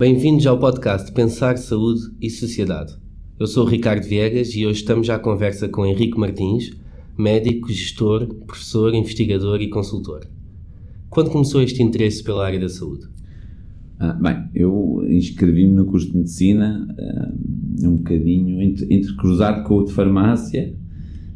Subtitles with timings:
[0.00, 2.96] Bem-vindos ao podcast Pensar Saúde e Sociedade.
[3.38, 6.74] Eu sou o Ricardo Viegas e hoje estamos à conversa com Henrique Martins,
[7.18, 10.26] médico, gestor, professor, investigador e consultor.
[11.10, 13.08] Quando começou este interesse pela área da saúde?
[13.98, 17.34] Ah, bem, eu inscrevi-me no curso de medicina ah,
[17.84, 20.74] um bocadinho entre, entre cruzado com o de farmácia.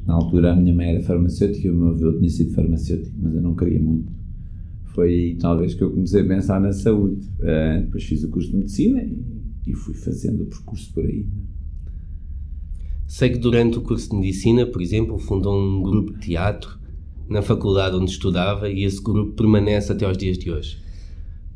[0.06, 3.34] Na altura a minha mãe era farmacêutica e o meu avô tinha sido farmacêutico, mas
[3.34, 4.23] eu não queria muito.
[4.94, 7.28] Foi aí talvez que eu comecei a pensar na saúde.
[7.40, 9.18] Uh, depois fiz o curso de medicina e,
[9.66, 11.26] e fui fazendo o percurso por aí.
[13.06, 16.78] Sei que durante o curso de medicina, por exemplo, fundou um grupo de teatro
[17.28, 20.78] na faculdade onde estudava e esse grupo permanece até aos dias de hoje.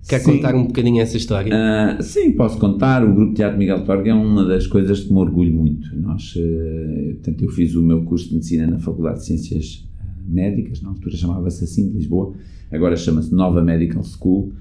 [0.08, 0.32] Quer sim.
[0.32, 1.52] contar um bocadinho essa história?
[1.54, 3.04] Uh, sim, posso contar.
[3.04, 5.94] O Grupo de Teatro Miguel Torga é uma das coisas que me orgulho muito.
[5.96, 9.87] Nós, uh, portanto, eu fiz o meu curso de Medicina na Faculdade de Ciências
[10.28, 12.34] Médicas, na altura chamava-se assim, de Lisboa,
[12.70, 14.52] agora chama-se Nova Medical School,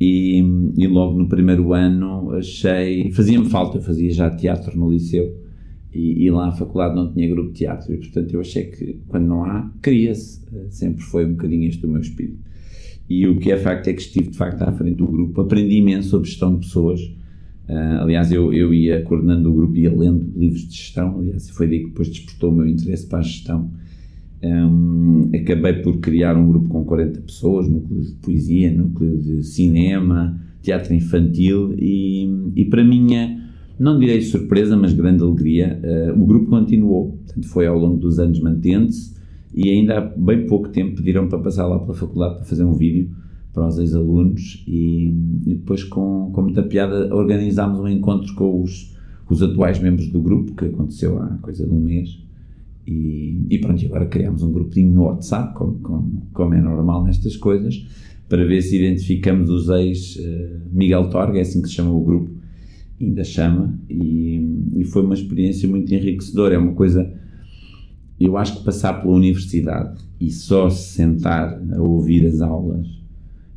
[0.00, 0.40] e,
[0.76, 5.36] e, logo no primeiro ano achei, fazia-me falta, eu fazia já teatro no liceu,
[5.94, 8.98] e, e, lá a faculdade não tinha grupo de teatro, e portanto eu achei que
[9.06, 12.38] quando não há, cria-se, eh, sempre foi um bocadinho este o meu espírito.
[13.08, 15.76] E o que é facto é que estive de facto à frente do grupo, aprendi
[15.76, 17.00] imenso sobre gestão de pessoas.
[17.68, 21.18] Uh, aliás, eu, eu ia coordenando o grupo, ia lendo livros de gestão.
[21.18, 23.70] Aliás, foi daí que depois despertou o meu interesse para a gestão.
[24.44, 30.40] Um, acabei por criar um grupo com 40 pessoas, núcleo de poesia, núcleo de cinema,
[30.60, 33.40] teatro infantil e, e para minha,
[33.78, 37.18] não direi surpresa, mas grande alegria, uh, o grupo continuou.
[37.24, 39.14] Portanto, foi ao longo dos anos mantendo-se
[39.54, 42.72] e ainda há bem pouco tempo pediram para passar lá pela faculdade para fazer um
[42.72, 43.10] vídeo
[43.52, 45.08] para os ex-alunos e,
[45.46, 48.96] e, depois com, com muita piada organizámos um encontro com os,
[49.28, 52.22] os atuais membros do grupo, que aconteceu há coisa de um mês
[52.86, 57.36] e, e pronto, agora criámos um grupinho no WhatsApp, como, como, como, é normal nestas
[57.36, 57.86] coisas,
[58.28, 62.02] para ver se identificamos os ex uh, Miguel Torga, é assim que se chama o
[62.02, 62.30] grupo,
[63.00, 64.40] ainda chama, e,
[64.76, 67.12] e foi uma experiência muito enriquecedora, é uma coisa
[68.24, 72.86] eu acho que passar pela universidade e só se sentar a ouvir as aulas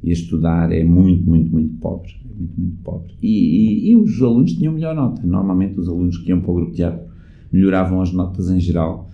[0.01, 2.11] e a estudar é muito, muito, muito pobre.
[2.23, 3.13] É muito, muito pobre.
[3.21, 5.21] E, e, e, os alunos tinham melhor nota.
[5.25, 7.05] Normalmente os alunos que iam para o grupo de teatro
[7.51, 9.04] melhoravam as notas em geral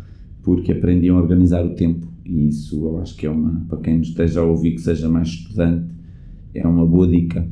[0.43, 2.07] porque aprendiam a organizar o tempo.
[2.25, 5.09] E isso eu acho que é uma, para quem nos esteja a ouvir que seja
[5.09, 5.91] mais estudante,
[6.53, 7.47] é uma boa dica.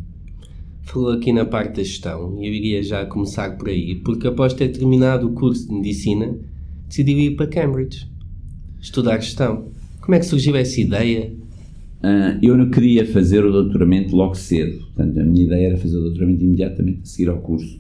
[0.84, 4.54] Falou aqui na parte da gestão e eu iria já começar por aí, porque após
[4.54, 6.36] ter terminado o curso de medicina,
[6.88, 8.10] decidiu ir para Cambridge
[8.82, 9.68] estudar gestão.
[10.02, 11.32] Como é que surgiu essa ideia?
[12.02, 15.98] Uh, eu não queria fazer o doutoramento logo cedo, portanto, a minha ideia era fazer
[15.98, 17.80] o doutoramento imediatamente a seguir ao curso.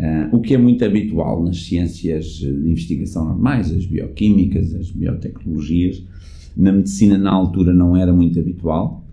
[0.00, 6.02] Uh, o que é muito habitual nas ciências de investigação normais, as bioquímicas, as biotecnologias.
[6.56, 9.04] Na medicina, na altura, não era muito habitual.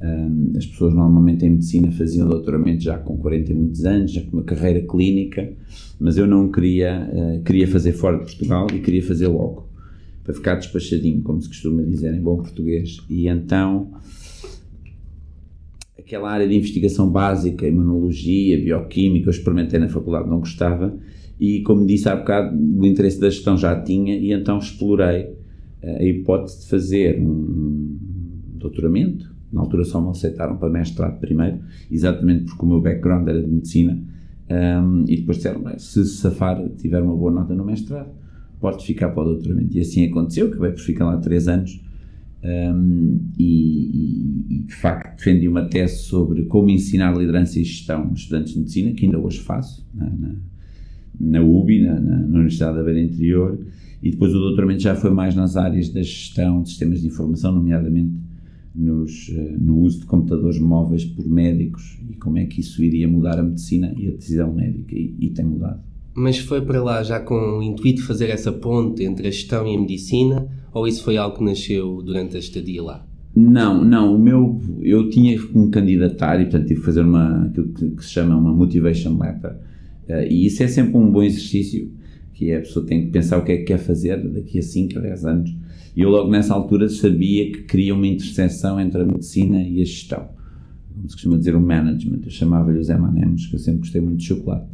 [0.00, 4.22] Uh, as pessoas normalmente em medicina faziam doutoramento já com 40 e muitos anos, já
[4.22, 5.52] com uma carreira clínica,
[6.00, 9.68] mas eu não queria, uh, queria fazer fora de Portugal e queria fazer logo,
[10.24, 12.98] para ficar despachadinho, como se costuma dizer em bom português.
[13.08, 13.92] E então,
[16.04, 20.96] aquela área de investigação básica, imunologia, bioquímica, eu experimentei na faculdade, não gostava,
[21.38, 25.24] e como disse há bocado, o interesse da gestão já tinha, e então explorei
[25.82, 27.96] uh, a hipótese de fazer um
[28.54, 29.32] doutoramento.
[29.52, 31.58] Na altura só me aceitaram para mestrado primeiro,
[31.90, 33.98] exatamente porque o meu background era de medicina,
[34.50, 38.10] um, e depois disseram, se safar, tiver uma boa nota no mestrado,
[38.60, 39.76] pode ficar para o doutoramento.
[39.76, 41.82] E assim aconteceu, acabei por ficar lá três anos,
[42.44, 48.20] um, e, e, de facto defendi uma tese sobre como ensinar liderança e gestão aos
[48.20, 50.34] estudantes de medicina, que ainda hoje faço, na, na,
[51.20, 53.58] na UBI, na, na, Universidade da Beira Interior,
[54.02, 57.52] e depois o doutoramento já foi mais nas áreas da gestão de sistemas de informação,
[57.52, 58.12] nomeadamente
[58.74, 63.06] nos, eh, no uso de computadores móveis por médicos e como é que isso iria
[63.06, 65.80] mudar a medicina e a decisão médica, e, e tem mudado.
[66.14, 69.66] Mas foi para lá já com o intuito de fazer essa ponte entre a gestão
[69.66, 73.06] e a medicina, ou isso foi algo que nasceu durante a estadia lá?
[73.34, 77.46] Não, não, o meu, eu tinha que me candidatar e portanto tive que fazer uma,
[77.46, 79.52] aquilo que, se chama uma motivation letter,
[80.08, 81.90] uh, e isso é sempre um bom exercício,
[82.34, 84.62] que é a pessoa tem que pensar o que é que quer fazer daqui a
[84.62, 85.56] 5 a 10 anos,
[85.96, 89.84] e eu logo nessa altura sabia que queria uma interseção entre a medicina e a
[89.84, 90.28] gestão.
[90.94, 92.20] Como se costuma dizer, o management.
[92.24, 94.66] Eu chamava-lhe os M&M's, que eu sempre gostei muito de chocolate.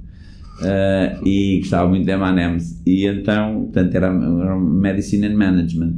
[0.58, 2.82] Uh, e gostava muito de M&M's.
[2.84, 5.94] E então, portanto, era, era Medicine and Management.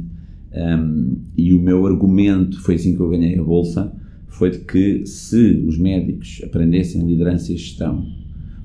[0.53, 3.91] Um, e o meu argumento, foi assim que eu ganhei a bolsa,
[4.27, 8.05] foi de que se os médicos aprendessem liderança e gestão,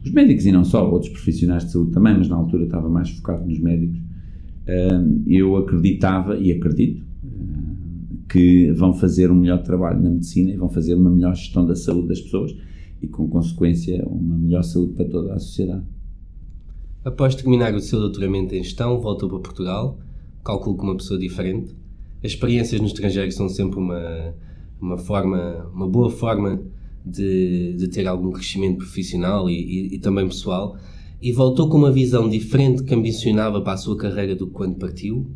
[0.05, 3.11] os médicos e não só, outros profissionais de saúde também, mas na altura estava mais
[3.11, 3.99] focado nos médicos,
[5.27, 7.05] eu acreditava e acredito
[8.29, 11.77] que vão fazer um melhor trabalho na medicina e vão fazer uma melhor gestão da
[11.77, 12.55] saúde das pessoas
[13.01, 15.85] e, com consequência, uma melhor saúde para toda a sociedade.
[17.05, 19.99] Após terminar o seu doutoramento em gestão, voltou para Portugal,
[20.45, 21.75] calculo que uma pessoa diferente.
[22.25, 24.35] As experiências no estrangeiro são sempre uma,
[24.81, 26.61] uma forma, uma boa forma
[27.05, 30.77] de, de ter algum crescimento profissional e, e, e, também pessoal.
[31.23, 34.77] E voltou com uma visão diferente que ambicionava para a sua carreira do que quando
[34.77, 35.31] partiu?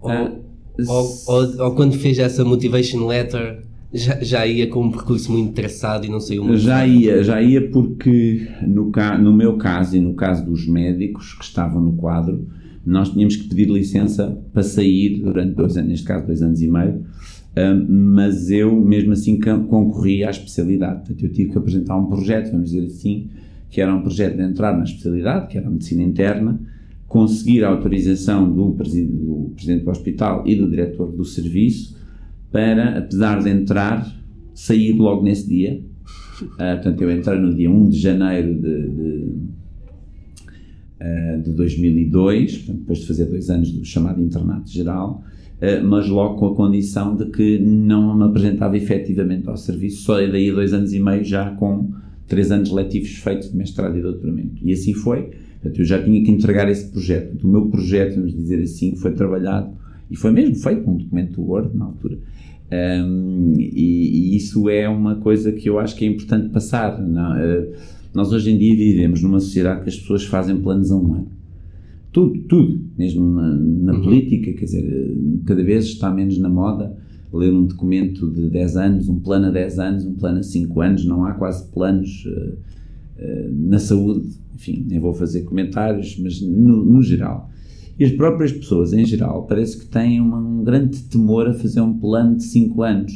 [0.00, 0.40] Ou, ah,
[0.88, 5.52] ou, ou, ou, quando fez essa motivation letter já, já ia com um percurso muito
[5.52, 8.90] traçado e não saiu muito Já ia, já ia porque no,
[9.20, 12.46] no meu caso e no caso dos médicos que estavam no quadro,
[12.84, 16.68] nós tínhamos que pedir licença para sair durante dois anos, neste caso dois anos e
[16.68, 17.04] meio,
[17.88, 21.00] mas eu mesmo assim concorri à especialidade.
[21.00, 23.28] Portanto, eu tive que apresentar um projeto, vamos dizer assim,
[23.70, 26.60] que era um projeto de entrar na especialidade, que era a medicina interna,
[27.06, 31.97] conseguir a autorização do, presidente do, presidente do hospital e do diretor do serviço
[32.50, 34.06] para, apesar de entrar,
[34.54, 35.80] sair logo nesse dia.
[36.42, 39.32] Uh, portanto, eu entrei no dia 1 de janeiro de, de,
[41.00, 45.22] uh, de 2002, portanto, depois de fazer dois anos do chamado internato geral,
[45.60, 50.14] uh, mas logo com a condição de que não me apresentava efetivamente ao serviço, só
[50.14, 51.92] daí dois anos e meio já com
[52.26, 54.62] três anos letivos feitos de mestrado e doutoramento.
[54.62, 55.30] E assim foi.
[55.60, 57.42] Portanto, eu já tinha que entregar esse projeto.
[57.42, 59.72] O meu projeto, vamos dizer assim, foi trabalhado
[60.10, 62.18] e foi mesmo feito um documento Word na altura.
[62.70, 67.00] Um, e, e, isso é uma coisa que eu acho que é importante passar.
[67.00, 67.32] Não?
[67.32, 67.72] Uh,
[68.14, 71.28] nós hoje em dia vivemos numa sociedade que as pessoas fazem planos a um ano.
[72.12, 74.02] Tudo, tudo, mesmo na, na uhum.
[74.02, 75.16] política, quer dizer,
[75.46, 76.96] cada vez está menos na moda
[77.32, 80.80] ler um documento de 10 anos, um plano a 10 anos, um plano a 5
[80.80, 82.54] anos, não há quase planos uh,
[83.22, 87.50] uh, na saúde, enfim, nem vou fazer comentários, mas no, no geral.
[87.98, 91.80] E as próprias pessoas, em geral, parece que têm uma, um grande temor a fazer
[91.80, 93.12] um plano de 5 anos,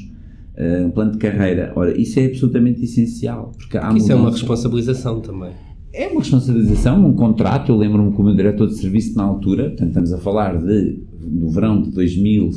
[0.58, 1.72] uh, um plano de carreira.
[1.76, 3.52] Ora, isso é absolutamente essencial.
[3.56, 5.52] Porque há isso é uma responsabilização também.
[5.92, 7.70] É uma responsabilização, um contrato.
[7.70, 11.80] Eu lembro-me como diretor de serviço na altura, portanto, estamos a falar de, do verão
[11.80, 12.50] de 2000,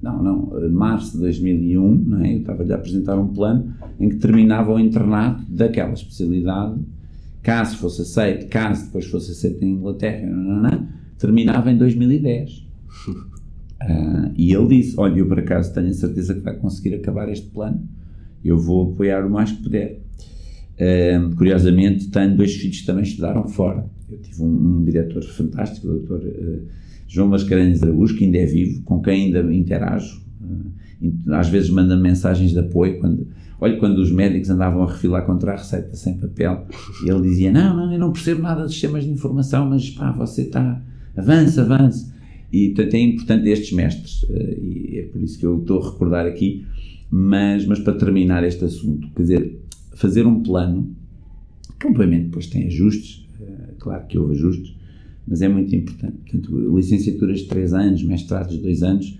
[0.00, 2.34] não, não, eh, março de 2001, não é?
[2.34, 6.78] eu estava-lhe a apresentar um plano em que terminava o internato daquela especialidade,
[7.42, 10.88] caso fosse aceito, caso depois fosse aceito em Inglaterra, não, não, não,
[11.18, 12.50] terminava em 2010.
[12.50, 12.64] Uh,
[13.80, 17.28] ah, e ele disse: Olha, eu por acaso tenho a certeza que vai conseguir acabar
[17.28, 17.82] este plano,
[18.44, 20.00] eu vou apoiar o mais que puder.
[20.74, 23.86] Uh, curiosamente, tenho dois filhos que também estudaram fora.
[24.10, 26.62] Eu tive um, um diretor fantástico, o doutor uh,
[27.06, 30.20] João Mascarenhas Araújo, que ainda é vivo, com quem ainda interajo.
[31.28, 33.26] às vezes manda mensagens de apoio quando
[33.60, 36.66] Olha, quando os médicos andavam a refilar contra a receita sem papel,
[37.02, 40.42] ele dizia: Não, não, eu não percebo nada dos sistemas de informação, mas pá, você
[40.42, 40.82] está
[41.16, 42.14] avança, avança.
[42.52, 45.90] E portanto é importante estes mestres, eh, e é por isso que eu estou a
[45.90, 46.64] recordar aqui.
[47.10, 49.60] Mas, mas para terminar este assunto, quer dizer,
[49.94, 50.94] fazer um plano,
[51.78, 54.74] que obviamente depois tem ajustes, eh, claro que houve ajustes,
[55.26, 56.16] mas é muito importante.
[56.30, 59.18] Portanto, licenciaturas de 3 anos, mestrados de 2 anos,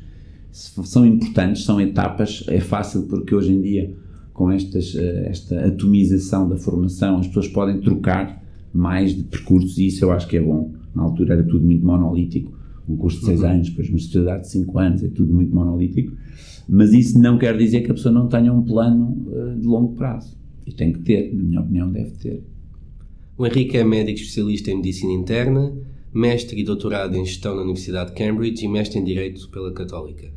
[0.52, 3.92] são importantes, são etapas, é fácil porque hoje em dia,
[4.32, 8.42] com estas, eh, esta atomização da formação, as pessoas podem trocar
[8.72, 11.84] mais de percursos e isso eu acho que é bom na altura era tudo muito
[11.84, 12.52] monolítico,
[12.88, 13.48] um curso de 6 uhum.
[13.48, 16.12] anos, depois uma especialidade de 5 anos, é tudo muito monolítico,
[16.68, 19.94] mas isso não quer dizer que a pessoa não tenha um plano uh, de longo
[19.94, 20.36] prazo.
[20.66, 22.42] E tem que ter, na minha opinião, deve ter.
[23.36, 25.76] O Henrique é médico especialista em medicina interna,
[26.12, 30.32] mestre e doutorado em gestão na Universidade de Cambridge e mestre em direito pela Católica.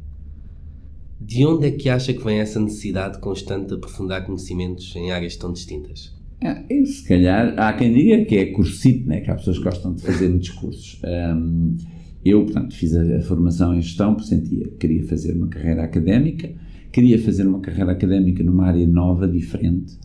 [1.19, 5.35] De onde é que acha que vem essa necessidade constante de aprofundar conhecimentos em áreas
[5.35, 6.16] tão distintas?
[6.39, 9.21] É, se calhar, há quem diga que é cursito, né?
[9.21, 11.01] que há pessoas que gostam de fazer muitos cursos.
[11.03, 11.75] Um,
[12.23, 15.83] eu, portanto, fiz a, a, formação em gestão, porque sentia que queria fazer uma carreira
[15.83, 16.51] académica,
[16.91, 19.97] queria fazer uma carreira académica numa área nova, diferente,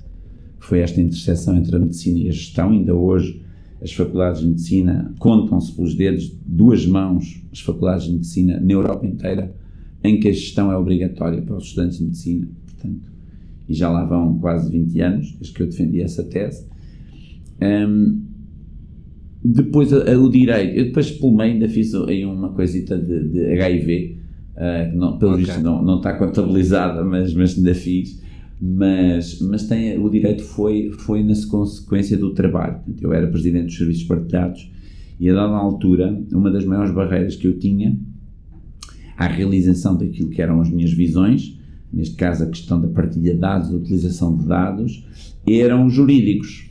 [0.59, 2.71] que foi esta interseção entre a medicina e a gestão.
[2.71, 3.43] Ainda hoje,
[3.83, 9.07] as faculdades de medicina contam-se pelos dedos, duas mãos, as faculdades de medicina na Europa
[9.07, 9.55] inteira,
[10.03, 12.49] em que a gestão é obrigatória para os estudantes de medicina.
[12.65, 13.12] Portanto,
[13.69, 16.66] e já lá vão quase 20 anos, desde que eu defendi essa tese.
[17.61, 18.23] Um,
[19.45, 23.28] depois a, a, o direito, eu depois pelo meio ainda fiz aí uma coisita de,
[23.28, 25.45] de HIV, uh, ah, que não, pelo okay.
[25.45, 28.21] visto não, não está contabilizada, mas, mas ainda fiz.
[28.64, 32.81] Mas, mas tem, o direito foi, foi na consequência do trabalho.
[33.00, 34.71] Eu era presidente dos serviços partilhados
[35.19, 37.99] e a dada altura, uma das maiores barreiras que eu tinha
[39.16, 41.59] à realização daquilo que eram as minhas visões
[41.93, 45.07] neste caso a questão da partilha de dados, a utilização de dados,
[45.47, 46.71] eram jurídicos.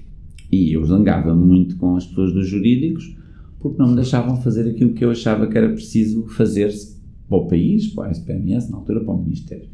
[0.51, 3.15] E eu zangava muito com as pessoas dos jurídicos
[3.61, 6.99] porque não me deixavam fazer aquilo que eu achava que era preciso fazer-se
[7.29, 9.69] para o país, para a SPMS, na altura para o Ministério.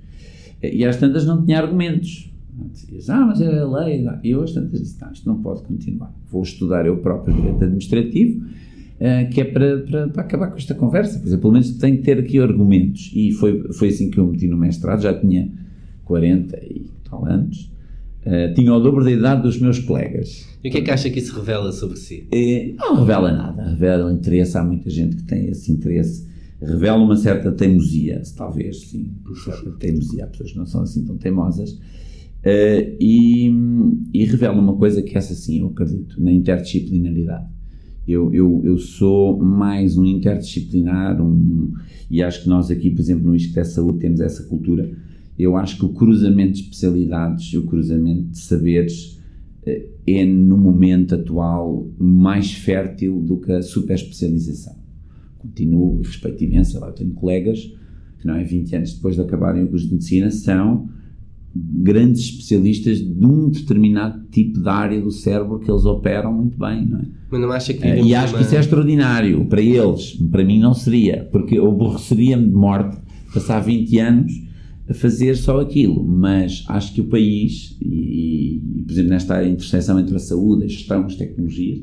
[0.62, 2.32] E às tantas não tinha argumentos.
[2.74, 4.06] Dizias, ah, mas é a lei.
[4.24, 6.14] E eu, às tantas, disse, não, isto não pode continuar.
[6.30, 8.46] Vou estudar eu próprio direito administrativo,
[9.00, 11.18] uh, que é para, para, para, acabar com esta conversa.
[11.20, 13.12] Quer dizer, pelo menos tenho que ter aqui argumentos.
[13.14, 15.52] E foi, foi assim que eu meti no mestrado, já tinha
[16.06, 17.72] 40 e tal anos.
[18.26, 20.46] Uh, tinha o dobro da idade dos meus colegas.
[20.64, 22.28] E o que é que acha que isso revela sobre si?
[22.32, 23.70] É, não revela nada.
[23.70, 24.58] Revela interesse.
[24.58, 26.28] Há muita gente que tem esse interesse.
[26.60, 29.14] Revela uma certa teimosia, talvez, sim.
[29.26, 30.26] Uma certa teimosia.
[30.26, 31.72] Há pessoas que não são assim tão teimosas.
[31.72, 33.52] Uh, e,
[34.14, 37.48] e, revela uma coisa que essa sim, eu acredito, na interdisciplinaridade.
[38.08, 41.74] Eu, eu, eu sou mais um interdisciplinar, um,
[42.10, 44.90] e acho que nós aqui, por exemplo, no ISCTE Saúde temos essa cultura.
[45.38, 49.20] Eu acho que o cruzamento de especialidades, o cruzamento de saberes,
[49.68, 54.76] uh, é no momento atual mais fértil do que a superespecialização.
[55.38, 57.72] Continuo e respeito imenso, eu tenho colegas
[58.20, 60.90] que não é 20 anos depois de acabarem o curso de medicina são
[61.60, 66.86] grandes especialistas de um determinado tipo de área do cérebro que eles operam muito bem,
[66.86, 67.06] não é?
[67.30, 68.40] Mas não acha que uh, E acho uma...
[68.40, 72.98] que isso é extraordinário para eles, para mim não seria, porque eu aborreceria-me de morte
[73.34, 74.32] passar 20 anos
[74.90, 80.00] a fazer só aquilo, mas acho que o país, e, e por exemplo nesta interseção
[80.00, 81.82] entre a saúde, a gestão, as tecnologias,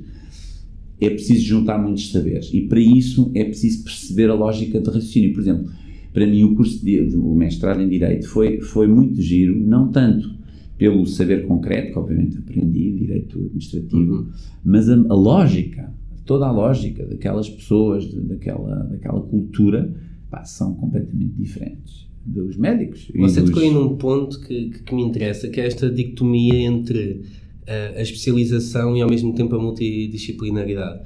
[1.01, 5.33] é preciso juntar muitos saberes e para isso é preciso perceber a lógica de raciocínio.
[5.33, 5.71] Por exemplo,
[6.15, 10.33] para mim o curso de, o mestrado em Direito foi, foi muito giro, não tanto
[10.79, 14.31] pelo saber concreto, que obviamente aprendi, Direito Administrativo, uhum.
[14.65, 15.93] mas a, a, lógica,
[16.25, 19.93] toda a lógica daquelas pessoas, daquela, daquela cultura,
[20.31, 23.11] pá, são completamente diferentes dos médicos.
[23.17, 23.51] Você dos...
[23.51, 27.23] tocou aí num ponto que, que, me interessa, que é esta dicotomia entre
[27.63, 31.03] uh, a especialização e ao mesmo tempo a multidisciplinaridade.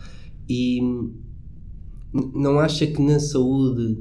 [0.49, 0.81] E
[2.35, 3.97] não acha que na saúde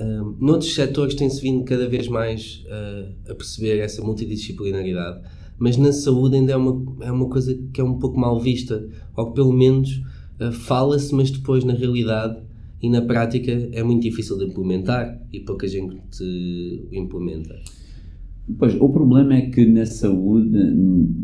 [0.00, 5.20] um, noutros setores tem-se vindo cada vez mais uh, a perceber essa multidisciplinaridade,
[5.58, 8.88] mas na saúde ainda é uma, é uma coisa que é um pouco mal vista,
[9.16, 10.02] ou que pelo menos
[10.40, 12.42] uh, fala-se, mas depois na realidade
[12.82, 15.96] e na prática é muito difícil de implementar e pouca gente
[16.90, 17.54] implementa.
[18.58, 20.58] Pois, o problema é que na saúde,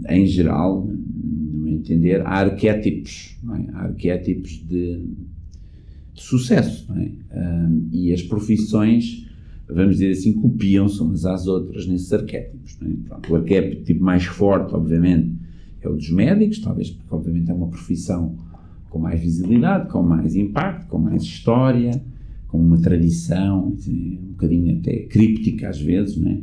[0.09, 3.71] em geral, no meu entender, há arquétipos, é?
[3.73, 5.05] há arquétipos de
[6.19, 6.87] de sucesso.
[6.95, 7.39] É?
[7.41, 9.27] Um, e as profissões,
[9.69, 12.77] vamos dizer assim, copiam-se umas às outras nesses arquétipos.
[12.83, 13.09] É?
[13.09, 15.33] Pronto, o arquétipo mais forte, obviamente,
[15.81, 18.37] é o dos médicos, talvez porque, obviamente, é uma profissão
[18.91, 22.03] com mais visibilidade, com mais impacto, com mais história,
[22.49, 26.41] com uma tradição, assim, um bocadinho até críptica às vezes, não é?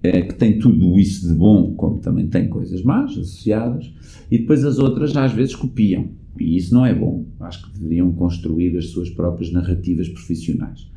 [0.00, 3.92] É, que tem tudo isso de bom, como também tem coisas más associadas,
[4.30, 6.08] e depois as outras às vezes copiam.
[6.40, 7.26] E isso não é bom.
[7.40, 10.88] Acho que deveriam construir as suas próprias narrativas profissionais.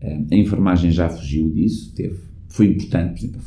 [0.00, 2.18] Eh, a enfermagem já fugiu disso, teve,
[2.48, 3.38] foi importante, por exemplo,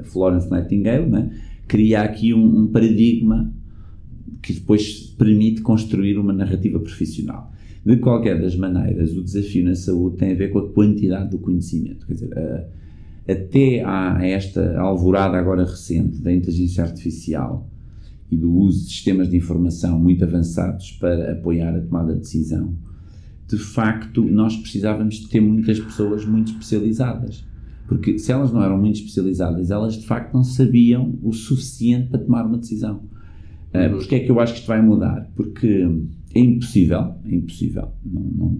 [0.00, 1.30] a Florence Nightingale, né?
[1.66, 3.52] cria aqui um, um, paradigma
[4.42, 7.52] que depois permite construir uma narrativa profissional.
[7.84, 11.38] De qualquer das maneiras, o desafio na saúde tem a ver com a quantidade do
[11.38, 12.06] conhecimento.
[12.06, 17.68] Quer dizer, a, até a esta alvorada agora recente da inteligência artificial,
[18.30, 22.74] e do uso de sistemas de informação muito avançados para apoiar a tomada de decisão,
[23.46, 27.46] de facto nós precisávamos de ter muitas pessoas muito especializadas.
[27.86, 32.18] Porque se elas não eram muito especializadas, elas de facto não sabiam o suficiente para
[32.18, 33.02] tomar uma decisão.
[33.68, 35.30] Uh, Porque é que eu acho que isto vai mudar?
[35.34, 35.86] Porque
[36.34, 37.88] é impossível, é impossível.
[38.04, 38.58] Não, não,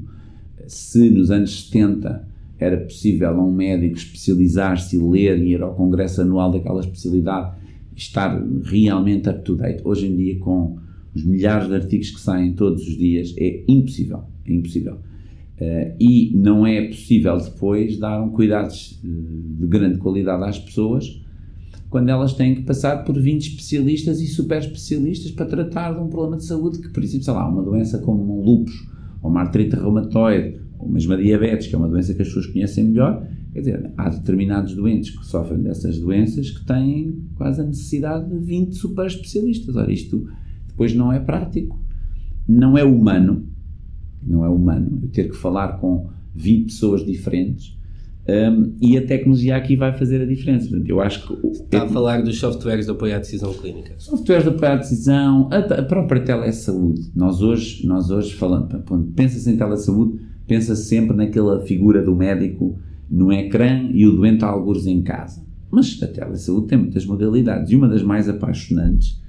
[0.67, 2.27] se nos anos 70
[2.59, 7.57] era possível a um médico especializar-se e ler e ir ao congresso anual daquela especialidade
[7.99, 9.83] estar realmente up to date.
[9.85, 10.79] Hoje em dia, com
[11.15, 14.25] os milhares de artigos que saem todos os dias, é impossível.
[14.47, 14.95] É impossível.
[15.61, 21.21] Uh, e não é possível depois dar um cuidados eh, de grande qualidade às pessoas
[21.91, 26.09] quando elas têm que passar por 20 especialistas e super especialistas para tratar de um
[26.09, 28.75] problema de saúde que, por exemplo, sei lá, uma doença como um lúpus,
[29.23, 32.47] ou uma artrite reumatoide, ou mesmo a diabetes, que é uma doença que as pessoas
[32.47, 33.27] conhecem melhor,
[33.59, 38.39] Quer dizer, há determinados doentes que sofrem dessas doenças que têm quase a necessidade de
[38.39, 39.75] 20 super especialistas.
[39.75, 40.29] Ora, isto
[40.69, 41.77] depois não é prático,
[42.47, 43.49] não é humano,
[44.23, 47.77] não é humano eu ter que falar com 20 pessoas diferentes
[48.29, 50.69] um, e a tecnologia aqui vai fazer a diferença.
[50.69, 51.47] Portanto, eu acho que.
[51.49, 53.95] Está a falar dos softwares de apoio à decisão clínica.
[53.99, 57.11] Softwares de apoio à decisão, a, a própria telesaúde.
[57.17, 62.15] Nós hoje, nós hoje falando, quando pensa-se em telesaúde, pensa -se sempre naquela figura do
[62.15, 62.79] médico
[63.11, 65.45] no ecrã e o doente a alguns em casa.
[65.71, 69.21] Mas a telesaúde tem muitas modalidades e uma das mais apaixonantes,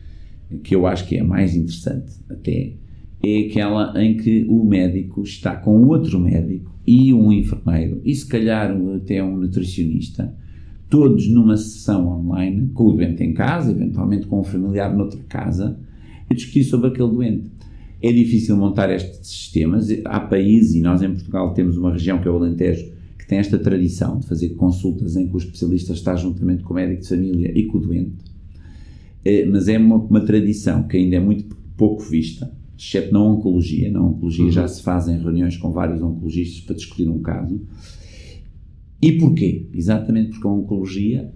[0.63, 2.73] que eu acho que é a mais interessante até,
[3.21, 8.25] é aquela em que o médico está com outro médico e um enfermeiro e se
[8.25, 10.33] calhar até um nutricionista
[10.89, 15.79] todos numa sessão online, com o doente em casa, eventualmente com um familiar noutra casa,
[16.29, 17.51] a discutir sobre aquele doente.
[18.01, 19.87] É difícil montar estes sistemas.
[20.05, 22.91] Há países, e nós em Portugal temos uma região que é o Alentejo,
[23.29, 27.03] tem esta tradição de fazer consultas em que o especialista está juntamente com o médico
[27.03, 28.25] de família e com o doente.
[29.23, 33.91] É, mas é uma, uma tradição que ainda é muito pouco vista, exceto na oncologia.
[33.91, 34.51] Na oncologia uhum.
[34.51, 37.61] já se fazem reuniões com vários oncologistas para discutir um caso.
[38.99, 39.67] E porquê?
[39.75, 41.31] Exatamente porque a oncologia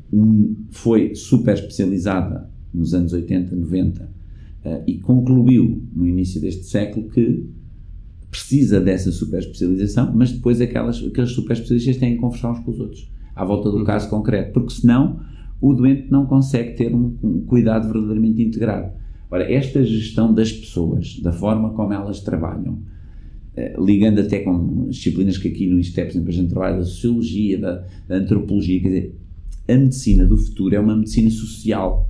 [0.71, 7.45] foi super especializada nos anos 80, 90 uh, e concluiu no início deste século que
[8.33, 12.71] precisa dessa super especialização, mas depois aquelas, aqueles super especialistas têm que conversar uns com
[12.71, 13.83] os outros à volta do uhum.
[13.83, 15.19] caso concreto, porque senão
[15.61, 18.91] o doente não consegue ter um, um cuidado verdadeiramente integrado.
[19.29, 22.79] Ora, esta gestão das pessoas, da forma como elas trabalham,
[23.55, 26.85] eh, ligando até com disciplinas que aqui no ISTEP, por exemplo, a gente trabalha da
[26.85, 29.15] sociologia, da, da, antropologia, quer dizer,
[29.67, 32.09] a medicina do futuro é uma medicina social.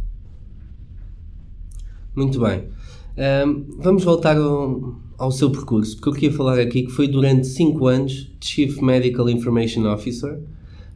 [2.15, 2.63] Muito bem.
[3.45, 7.47] Um, vamos voltar ao, ao, seu percurso, porque eu queria falar aqui que foi durante
[7.47, 10.39] 5 anos Chief Medical Information Officer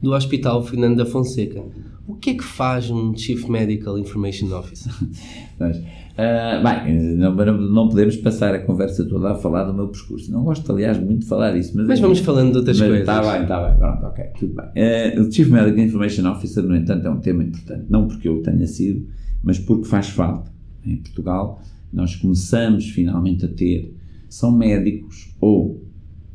[0.01, 1.63] do Hospital Fernando da Fonseca.
[2.07, 4.91] O que é que faz um Chief Medical Information Officer?
[5.59, 5.81] Mas,
[6.17, 10.31] Uh, bem, não, não, podemos passar a conversa toda a falar do meu percurso.
[10.31, 11.77] Não gosto, aliás, muito de falar isso.
[11.77, 13.01] Mas, mas vamos falando de outras coisas.
[13.01, 13.77] Está bem, está bem.
[13.77, 14.65] Pronto, ok, tudo bem.
[14.65, 17.85] Uh, o Chief Medical Information Officer, no entanto, é um tema importante.
[17.87, 19.05] Não porque eu tenha sido,
[19.43, 20.51] mas porque faz falta.
[20.83, 21.61] Em Portugal,
[21.93, 23.95] nós começamos finalmente a ter,
[24.29, 25.83] são médicos ou,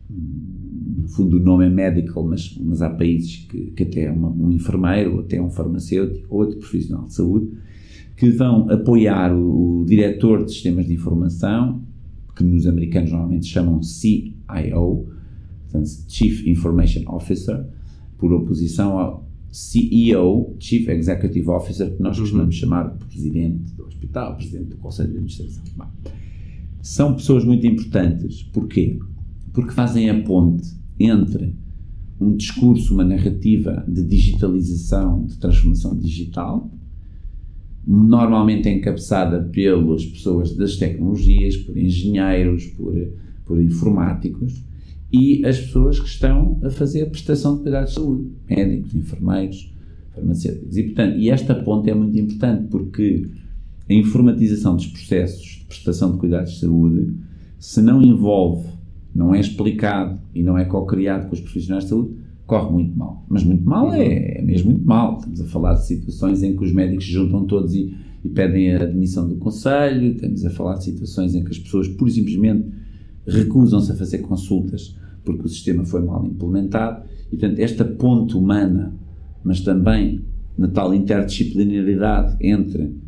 [0.08, 4.52] no fundo o nome é medical, mas, mas há países que, que até uma, um
[4.52, 7.48] enfermeiro, ou até um farmacêutico, ou outro profissional de saúde,
[8.16, 11.82] que vão apoiar o, o diretor de sistemas de informação,
[12.36, 15.06] que nos americanos normalmente chamam CIO,
[15.62, 17.66] portanto, Chief Information Officer,
[18.16, 22.22] por oposição ao CEO, Chief Executive Officer, que nós uhum.
[22.22, 25.62] costumamos chamar presidente do hospital, presidente do Conselho de Administração.
[26.82, 28.42] São pessoas muito importantes.
[28.42, 28.98] Porquê?
[29.52, 30.68] Porque fazem a ponte
[30.98, 31.54] entre
[32.20, 36.70] um discurso, uma narrativa de digitalização, de transformação digital,
[37.86, 42.94] normalmente encabeçada pelas pessoas das tecnologias, por engenheiros, por,
[43.44, 44.64] por informáticos,
[45.12, 49.74] e as pessoas que estão a fazer a prestação de cuidados de saúde, médicos, enfermeiros,
[50.14, 50.76] farmacêuticos.
[50.76, 53.28] E, portanto, e esta ponte é muito importante porque
[53.92, 57.14] a informatização dos processos de prestação de cuidados de saúde,
[57.58, 58.68] se não envolve,
[59.14, 62.14] não é explicado e não é co-criado com os profissionais de saúde,
[62.46, 63.24] corre muito mal.
[63.28, 65.18] Mas muito mal é, é, mesmo muito mal.
[65.18, 68.74] Estamos a falar de situações em que os médicos se juntam todos e, e pedem
[68.74, 72.14] a admissão do conselho, estamos a falar de situações em que as pessoas, pura e
[72.14, 72.68] simplesmente,
[73.26, 77.04] recusam-se a fazer consultas porque o sistema foi mal implementado.
[77.30, 78.94] E, portanto, esta ponte humana,
[79.44, 80.24] mas também
[80.56, 83.01] na tal interdisciplinaridade entre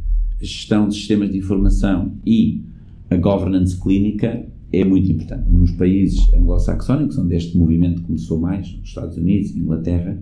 [0.45, 2.63] gestão de sistemas de informação e
[3.11, 5.51] a governance clínica, é muito importante.
[5.51, 10.19] Nos países anglo-saxónicos, onde este movimento começou mais, nos Estados Unidos, Inglaterra,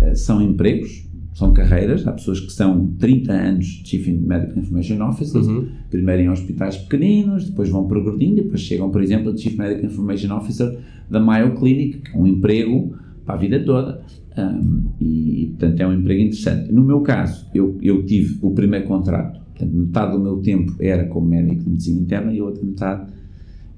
[0.00, 2.06] eh, são empregos, são carreiras.
[2.06, 5.68] Há pessoas que são 30 anos Chief Medical Information Officers, uhum.
[5.90, 10.36] primeiro em hospitais pequeninos, depois vão progredindo, depois chegam, por exemplo, a Chief Medical Information
[10.36, 10.78] Officer
[11.10, 14.00] da Mayo Clinic, que é um emprego para a vida toda.
[14.36, 16.72] Um, e, portanto, é um emprego interessante.
[16.72, 21.04] No meu caso, eu, eu tive o primeiro contrato, portanto, metade do meu tempo era
[21.06, 23.12] como médico de medicina interna e a outra metade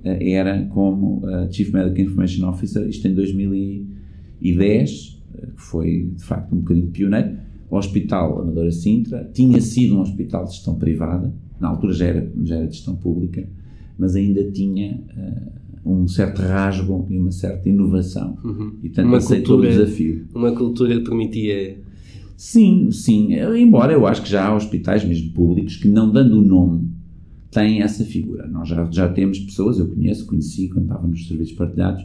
[0.05, 6.23] eh, era como uh, Chief Medical Information Officer, isto em 2010, eh, que foi de
[6.23, 7.39] facto um bocadinho pioneiro.
[7.71, 12.33] O Hospital Amadora Sintra tinha sido um hospital de gestão privada, na altura já era,
[12.43, 13.49] já era de gestão pública,
[13.99, 15.01] mas ainda tinha
[15.85, 18.37] uh, um certo rasgo e uma certa inovação.
[18.45, 18.73] Uhum.
[18.83, 20.27] E tanto aceitou o desafio.
[20.35, 21.90] Uma cultura que permitia.
[22.41, 23.35] Sim, sim.
[23.35, 26.89] Embora eu acho que já há hospitais mesmo públicos que, não dando o nome
[27.51, 28.47] tem essa figura.
[28.47, 32.03] Nós já, já temos pessoas, eu conheço, conheci quando estava nos serviços partilhados,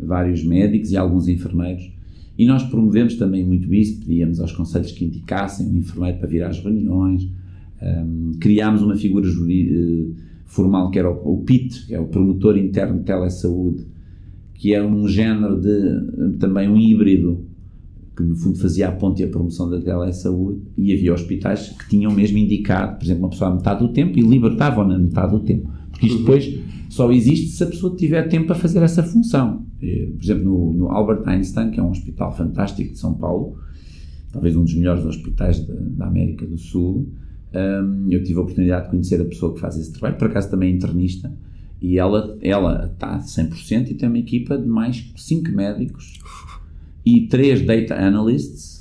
[0.00, 1.92] vários médicos e alguns enfermeiros,
[2.38, 6.44] e nós promovemos também muito isso, pedíamos aos conselhos que indicassem um enfermeiro para vir
[6.44, 7.28] às reuniões,
[7.82, 10.14] um, criámos uma figura uh,
[10.46, 13.84] formal que era o, o PIT, que é o Promotor Interno de Telesaúde,
[14.54, 17.52] que é um género de, também um híbrido
[18.16, 21.88] que no fundo fazia a ponte e a promoção da telesaúde, e havia hospitais que
[21.88, 25.32] tinham mesmo indicado, por exemplo, uma pessoa a metade do tempo e libertavam na metade
[25.32, 25.68] do tempo.
[25.90, 26.24] Porque isto uhum.
[26.24, 29.66] depois só existe se a pessoa tiver tempo para fazer essa função.
[29.78, 33.56] Por exemplo, no, no Albert Einstein, que é um hospital fantástico de São Paulo,
[34.32, 37.08] talvez um dos melhores hospitais da, da América do Sul,
[37.54, 40.50] um, eu tive a oportunidade de conhecer a pessoa que faz esse trabalho, por acaso
[40.50, 41.32] também é internista,
[41.80, 46.18] e ela, ela está 100% e tem uma equipa de mais 5 médicos
[47.04, 48.74] e três data analysts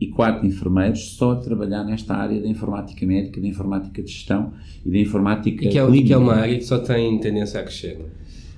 [0.00, 4.52] e quatro enfermeiros só a trabalhar nesta área da informática médica, da informática de gestão
[4.84, 6.04] e da informática e que é, clínica.
[6.04, 7.98] E que é uma área que só tem tendência a crescer.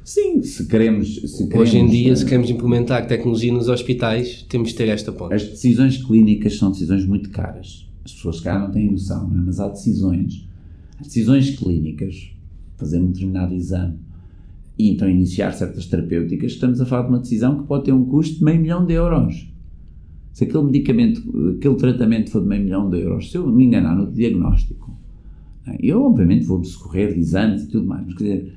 [0.04, 1.68] Sim, se queremos, se queremos...
[1.68, 5.34] Hoje em dia, se queremos implementar tecnologia nos hospitais, temos de ter esta ponta.
[5.34, 7.88] As decisões clínicas são decisões muito caras.
[8.04, 9.44] As pessoas cá não têm noção, não é?
[9.46, 10.48] mas há decisões.
[10.98, 12.32] As decisões clínicas,
[12.76, 13.98] fazer um determinado exame
[14.80, 18.06] e então iniciar certas terapêuticas, estamos a falar de uma decisão que pode ter um
[18.06, 19.52] custo de meio milhão de euros.
[20.32, 21.22] Se aquele medicamento,
[21.58, 24.98] aquele tratamento for de meio milhão de euros, se eu me enganar no diagnóstico,
[25.66, 25.76] é?
[25.82, 28.54] eu obviamente vou socorrer de exames e tudo mais, mas quer dizer,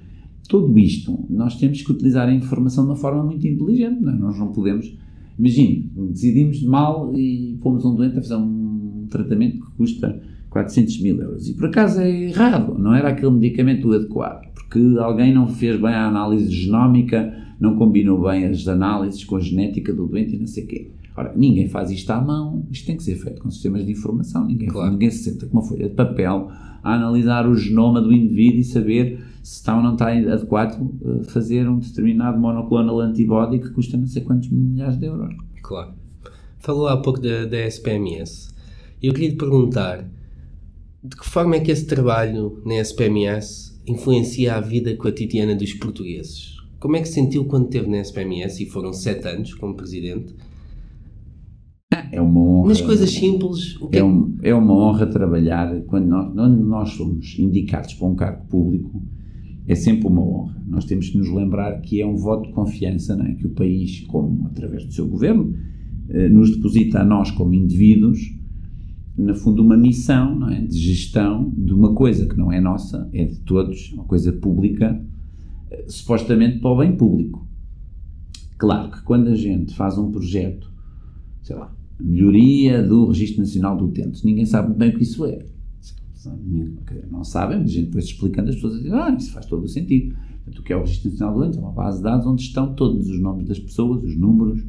[0.48, 4.16] tudo isto, nós temos que utilizar a informação de uma forma muito inteligente, não é?
[4.16, 4.96] Nós não podemos.
[5.38, 11.20] Imagine, decidimos mal e fomos um doente a fazer um tratamento que custa 400 mil
[11.20, 11.50] euros.
[11.50, 15.94] E por acaso é errado, não era aquele medicamento adequado, porque alguém não fez bem
[15.94, 20.48] a análise genómica, não combinou bem as análises com a genética do doente e não
[20.48, 20.92] sei o quê.
[21.16, 24.48] Ora, ninguém faz isto à mão, isto tem que ser feito com sistemas de informação,
[24.48, 24.92] ninguém, claro.
[24.92, 26.50] ninguém se senta com uma folha de papel
[26.82, 31.24] a analisar o genoma do indivíduo e saber se está ou não está adequado eh,
[31.26, 35.36] fazer um determinado monoclonal antibody que custa não sei quantos milhares de euros.
[35.62, 35.92] Claro.
[36.58, 38.52] Falou há pouco da, da SPMS.
[39.02, 40.10] Eu queria lhe perguntar
[41.04, 46.58] de que forma é que esse trabalho na SPMS influencia a vida cotidiana dos portugueses?
[46.80, 50.36] Como é que se sentiu quando esteve na SPMS e foram sete anos como presidente?
[52.12, 52.70] É uma honra.
[52.70, 56.66] Nas coisas simples, o que é, é, um, é uma honra trabalhar quando nós, quando
[56.66, 59.02] nós somos indicados para um cargo público.
[59.66, 60.62] É sempre uma honra.
[60.68, 63.34] Nós temos que nos lembrar que é um voto de confiança, não é?
[63.36, 65.56] que o país, como através do seu governo,
[66.10, 68.20] eh, nos deposita a nós como indivíduos,
[69.18, 70.62] no fundo, uma missão é?
[70.62, 75.00] de gestão de uma coisa que não é nossa, é de todos, uma coisa pública,
[75.70, 77.48] eh, supostamente para o bem público.
[78.58, 80.72] Claro que quando a gente faz um projeto,
[81.44, 84.26] sei lá, melhoria do Registro Nacional do Utente.
[84.26, 85.46] Ninguém sabe bem o que isso é.
[87.12, 90.16] Não sabem, a gente depois explicando, as pessoas dizem, ah, isso faz todo o sentido.
[90.44, 91.58] Portanto, o que é o Registro Nacional do Utente?
[91.58, 94.64] É uma base de dados onde estão todos os nomes das pessoas, os números,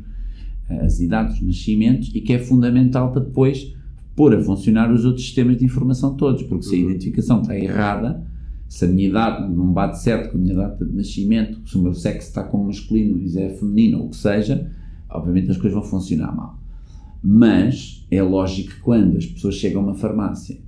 [0.68, 3.74] as idades, os nascimentos, e que é fundamental para depois
[4.14, 8.24] pôr a funcionar os outros sistemas de informação todos, porque se a identificação está errada,
[8.68, 11.82] se a minha idade não bate certo com a minha data de nascimento, se o
[11.82, 14.70] meu sexo está como masculino e é feminino, ou o que seja,
[15.10, 16.58] obviamente as coisas vão funcionar mal.
[17.22, 20.58] Mas é lógico que quando as pessoas chegam a uma farmácia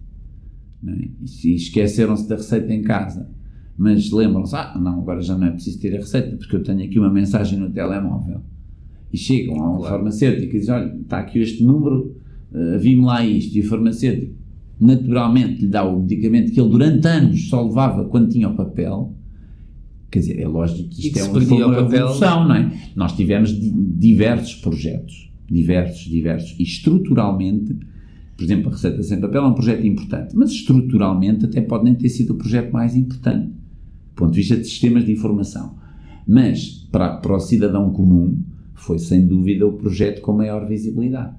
[0.87, 1.09] é?
[1.45, 3.29] e esqueceram-se da receita em casa,
[3.77, 6.83] mas lembram-se, ah, não, agora já não é preciso ter a receita porque eu tenho
[6.83, 8.41] aqui uma mensagem no telemóvel.
[9.13, 9.97] E chegam a um claro.
[9.97, 12.17] farmacêutico e dizem, olha, está aqui este número,
[12.57, 13.57] uh, vi-me lá isto.
[13.57, 14.35] E o farmacêutico
[14.81, 19.15] naturalmente lhe dá o medicamento que ele durante anos só levava quando tinha o papel.
[20.11, 22.73] Quer dizer, é lógico que isto é uma, uma evolução, não é?
[22.95, 27.77] Nós tivemos diversos projetos diversos, diversos, e estruturalmente,
[28.37, 31.95] por exemplo, a Receita Sem Papel é um projeto importante, mas estruturalmente até pode nem
[31.95, 35.77] ter sido o projeto mais importante, do ponto de vista de sistemas de informação.
[36.27, 38.43] Mas, para, para o cidadão comum,
[38.75, 41.35] foi sem dúvida o projeto com maior visibilidade.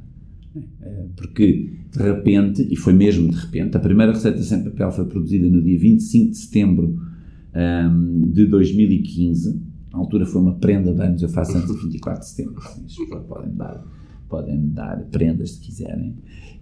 [0.81, 5.05] É, porque, de repente, e foi mesmo de repente, a primeira Receita Sem Papel foi
[5.05, 6.99] produzida no dia 25 de setembro
[7.55, 9.59] um, de 2015,
[9.91, 12.61] na altura foi uma prenda de anos, eu faço antes de 24 de setembro.
[13.27, 13.83] podem dar,
[14.29, 16.15] podem dar prendas se quiserem.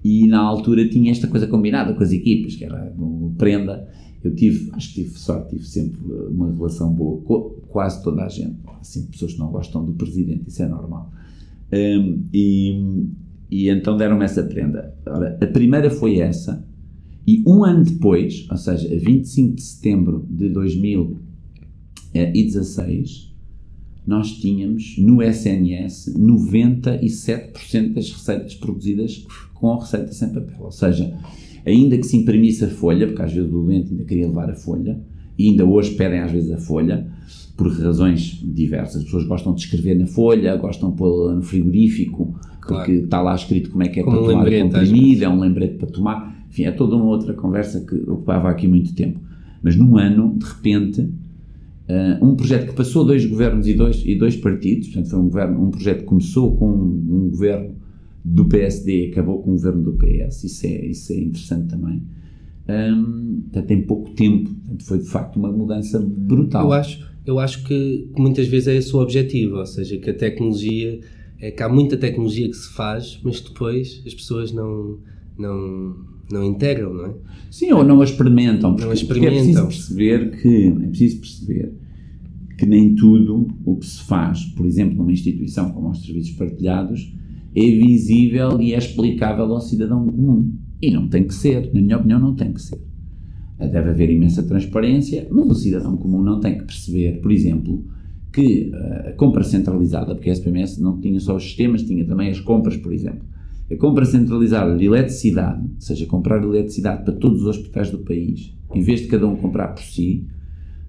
[0.04, 3.90] E na altura tinha esta coisa combinada com as equipas, que era uma prenda.
[4.24, 8.30] Eu tive, acho que tive sorte, tive sempre uma relação boa com quase toda a
[8.30, 8.58] gente.
[8.80, 11.12] Assim, pessoas que não gostam do presidente, isso é normal.
[11.74, 13.08] Um, e,
[13.50, 14.94] e então deram-me essa prenda.
[15.06, 16.66] Ora, a primeira foi essa,
[17.28, 21.18] e um ano depois, ou seja, a 25 de setembro de 2000
[22.14, 23.34] e 16,
[24.06, 30.58] nós tínhamos no SNS 97% das receitas produzidas com a receita sem papel.
[30.60, 31.18] Ou seja,
[31.66, 34.56] ainda que se imprimisse a folha, porque às vezes o doente ainda queria levar a
[34.56, 35.02] folha,
[35.38, 37.12] e ainda hoje pedem às vezes a folha,
[37.58, 38.98] por razões diversas.
[38.98, 43.04] As pessoas gostam de escrever na folha, gostam de pô-la no frigorífico, porque claro.
[43.04, 45.40] está lá escrito como é que é como para um tomar o comprimido, é um
[45.40, 46.46] lembrete para tomar.
[46.50, 49.20] Enfim, é toda uma outra conversa que ocupava aqui muito tempo.
[49.62, 51.10] Mas num ano, de repente,
[51.88, 55.26] Uh, um projeto que passou dois governos e dois, e dois partidos, portanto foi um,
[55.26, 57.76] governo, um projeto que começou com um, um governo
[58.24, 62.02] do PSD e acabou com um governo do PS, isso é, isso é interessante também.
[62.68, 66.66] Um, portanto, em pouco tempo, portanto, foi de facto uma mudança brutal.
[66.66, 70.14] Eu acho, eu acho que muitas vezes é esse o objetivo, ou seja, que a
[70.16, 71.00] tecnologia,
[71.46, 74.98] é que há muita tecnologia que se faz, mas depois as pessoas não,
[75.38, 75.96] não,
[76.32, 77.14] não integram, não é?
[77.52, 78.72] Sim, ou não a experimentam.
[78.72, 79.32] Porque, não experimentam.
[79.32, 81.74] Porque é preciso perceber que é preciso perceber
[82.58, 87.14] que nem tudo o que se faz, por exemplo, numa instituição como os serviços partilhados,
[87.56, 90.52] é visível e é explicável ao cidadão comum.
[90.82, 92.80] E não tem que ser, na minha opinião, não tem que ser.
[93.60, 97.86] Deve haver imensa transparência, mas o cidadão comum não tem que perceber, por exemplo,
[98.36, 102.30] que eh, a compra centralizada, porque a SPMS não tinha só os sistemas, tinha também
[102.30, 103.22] as compras, por exemplo.
[103.72, 108.54] A compra centralizada de eletricidade, ou seja, comprar eletricidade para todos os hospitais do país,
[108.74, 110.28] em vez de cada um comprar por si,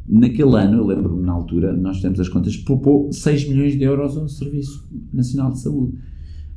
[0.09, 4.16] naquele ano, eu lembro-me na altura, nós temos as contas, poupou 6 milhões de euros
[4.16, 5.96] ao Serviço Nacional de Saúde.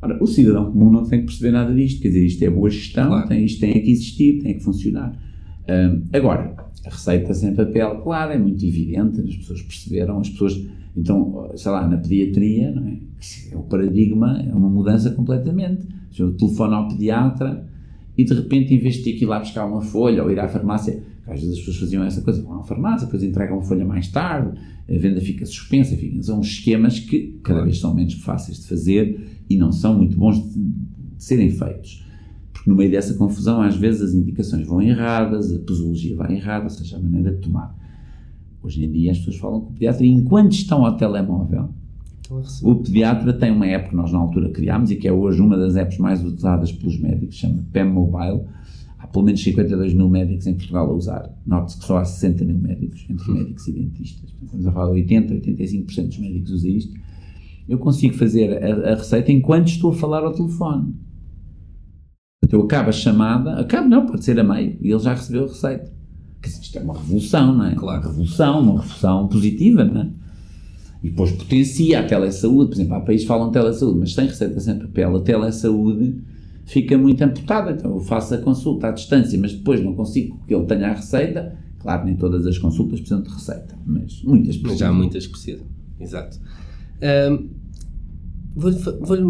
[0.02, 2.70] Ora, o cidadão comum não tem que perceber nada disto, quer dizer, isto é boa
[2.70, 3.28] gestão, claro.
[3.28, 5.16] tem, isto tem que existir, tem que funcionar.
[5.70, 10.60] Um, agora, a receita sem papel, claro, é muito evidente, as pessoas perceberam, as pessoas
[10.96, 12.98] então, sei lá, na pediatria, não é?
[13.52, 15.88] é o paradigma, é uma mudança completamente.
[16.18, 17.66] Eu telefono ao pediatra
[18.18, 20.40] e de repente, em vez de ter que ir lá buscar uma folha ou ir
[20.40, 23.62] à farmácia, às vezes as pessoas faziam essa coisa, vão à farmácia, depois entregam a
[23.62, 28.16] folha mais tarde, a venda fica suspensa, enfim, são esquemas que cada vez são menos
[28.16, 32.06] fáceis de fazer e não são muito bons de, de serem feitos.
[32.60, 36.66] Porque no meio dessa confusão, às vezes as indicações vão erradas, a posologia vai errada,
[36.66, 37.74] ou seja, a maneira de tomar.
[38.62, 41.70] Hoje em dia as pessoas falam com o pediatra e enquanto estão ao telemóvel,
[42.62, 45.58] o pediatra tem uma app que nós na altura criámos e que é hoje uma
[45.58, 48.44] das apps mais utilizadas pelos médicos, chama PEM Mobile.
[49.00, 51.34] Há pelo menos 52 mil médicos em Portugal a usar.
[51.48, 54.30] Note-se que só há 60 mil médicos, entre médicos e dentistas.
[54.44, 56.94] Estamos a falar de 80, 85% dos médicos usam isto.
[57.68, 60.94] Eu consigo fazer a, a, receita enquanto estou a falar ao telefone.
[62.50, 65.44] Então eu acabo a chamada, acabo não, pode ser a meio, e ele já recebeu
[65.44, 65.94] a receita.
[66.42, 67.76] Quer dizer, isto é uma revolução, não é?
[67.76, 68.02] Claro.
[68.02, 70.10] Uma revolução, uma revolução positiva, não é?
[71.04, 74.60] E depois potencia a telesaúde, por exemplo, há países que falam telesaúde, mas sem receita,
[74.60, 76.24] sem papel, a telesaúde
[76.66, 77.70] fica muito amputada.
[77.70, 80.94] Então eu faço a consulta à distância, mas depois não consigo que ele tenha a
[80.96, 81.56] receita.
[81.78, 84.88] Claro, nem todas as consultas precisam de receita, mas muitas precisam.
[84.88, 85.68] Já há muitas que precisam,
[86.00, 86.40] exato.
[87.32, 87.59] Um,
[88.56, 88.72] vou,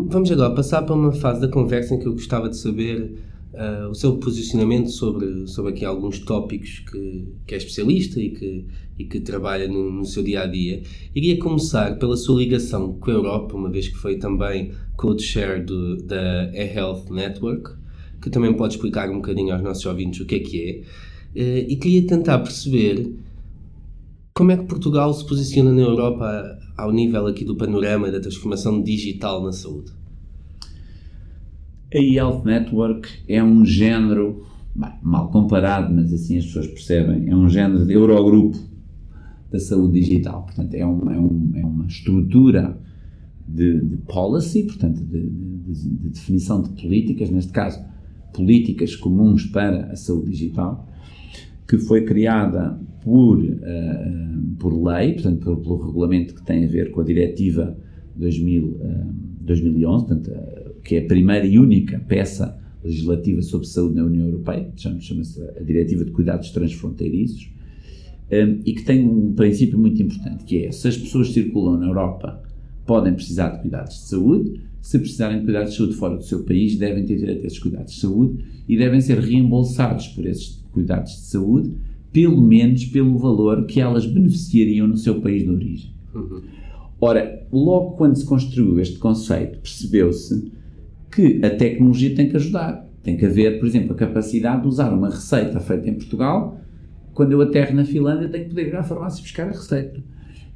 [0.07, 3.15] vamos agora passar para uma fase da conversa em que eu gostava de saber
[3.53, 8.65] uh, o seu posicionamento sobre, sobre aqui alguns tópicos que, que é especialista e que,
[8.97, 10.81] e que trabalha no, no seu dia a dia.
[11.13, 15.65] Iria começar pela sua ligação com a Europa, uma vez que foi também co-chair
[16.05, 17.71] da eHealth Network,
[18.21, 20.81] que também pode explicar um bocadinho aos nossos ouvintes o que é que é.
[21.35, 23.15] Uh, e queria tentar perceber
[24.33, 28.81] como é que Portugal se posiciona na Europa ao nível aqui do panorama da transformação
[28.81, 29.91] digital na saúde.
[31.93, 37.35] A Health Network é um género, bem, mal comparado, mas assim as pessoas percebem, é
[37.35, 38.59] um género de Eurogrupo
[39.51, 40.43] da saúde digital.
[40.43, 42.79] Portanto, é, um, é, um, é uma estrutura
[43.47, 47.83] de, de policy, portanto, de, de, de, definição de políticas, neste caso,
[48.33, 50.87] políticas comuns para a saúde digital,
[51.69, 56.89] que foi criada por, uh, por lei, portanto, pelo, pelo, regulamento que tem a ver
[56.89, 57.77] com a Diretiva
[58.15, 58.79] 2000, uh,
[59.41, 60.31] 2011, portanto,
[60.83, 65.61] que é a primeira e única peça legislativa sobre saúde na União Europeia, chama-se a
[65.61, 67.51] Diretiva de Cuidados Transfronteiriços,
[68.31, 71.85] um, e que tem um princípio muito importante, que é, se as pessoas circulam na
[71.85, 72.41] Europa,
[72.85, 76.43] podem precisar de cuidados de saúde, se precisarem de cuidados de saúde fora do seu
[76.43, 80.58] país, devem ter direito a esses cuidados de saúde e devem ser reembolsados por esses
[80.79, 81.73] cuidados de saúde,
[82.11, 85.91] pelo menos pelo valor que elas beneficiariam no seu país de origem.
[86.15, 86.41] Uhum.
[87.01, 90.51] Ora, logo quando se construiu este conceito, percebeu-se
[91.11, 92.87] que a tecnologia tem que ajudar.
[93.03, 96.59] Tem que haver, por exemplo, a capacidade de usar uma receita feita em Portugal.
[97.13, 100.01] Quando eu aterro na Finlândia, tenho que poder ir à farmácia buscar a receita.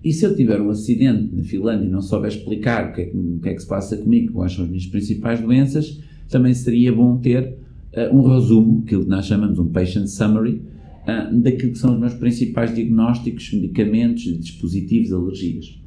[0.04, 3.06] E se eu tiver um acidente na Finlândia e não souber explicar o que, é
[3.06, 6.54] que, o que, é que se passa comigo, quais são as minhas principais doenças, também
[6.54, 7.56] seria bom ter
[7.96, 10.62] uh, um resumo, aquilo que nós chamamos um patient summary,
[11.04, 15.80] uh, daquilo que são os meus principais diagnósticos, medicamentos, dispositivos, alergias.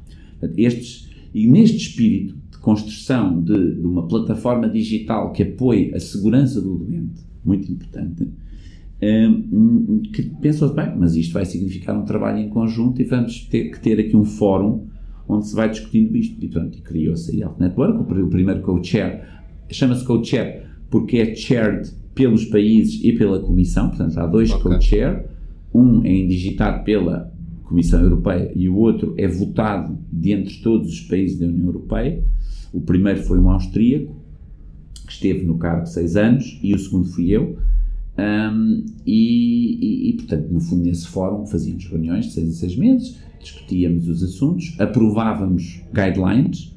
[0.55, 6.75] Estes, e neste espírito, construção de, de, uma plataforma digital que apoie a segurança do
[6.79, 8.27] doente, muito importante,
[10.11, 13.79] que pensou bem, mas isto vai significar um trabalho em conjunto e vamos ter que
[13.79, 14.87] ter aqui um fórum
[15.29, 16.43] onde se vai discutindo isto.
[16.43, 19.23] E, portanto, criou-se a Health Network, o primeiro co-chair,
[19.69, 24.71] chama-se co-chair porque é chaired pelos países e pela Comissão, portanto, há dois okay.
[24.71, 25.25] co-chair,
[25.73, 27.31] um é indigitado pela
[27.63, 32.23] Comissão Europeia e o outro é votado de entre todos os países da União Europeia.
[32.73, 34.15] O primeiro foi um austríaco,
[35.05, 37.57] que esteve no cargo seis anos, e o segundo fui eu.
[38.17, 42.75] Um, e, e, e, portanto, no fundo, nesse fórum fazíamos reuniões de seis em seis
[42.75, 46.75] meses, discutíamos os assuntos, aprovávamos guidelines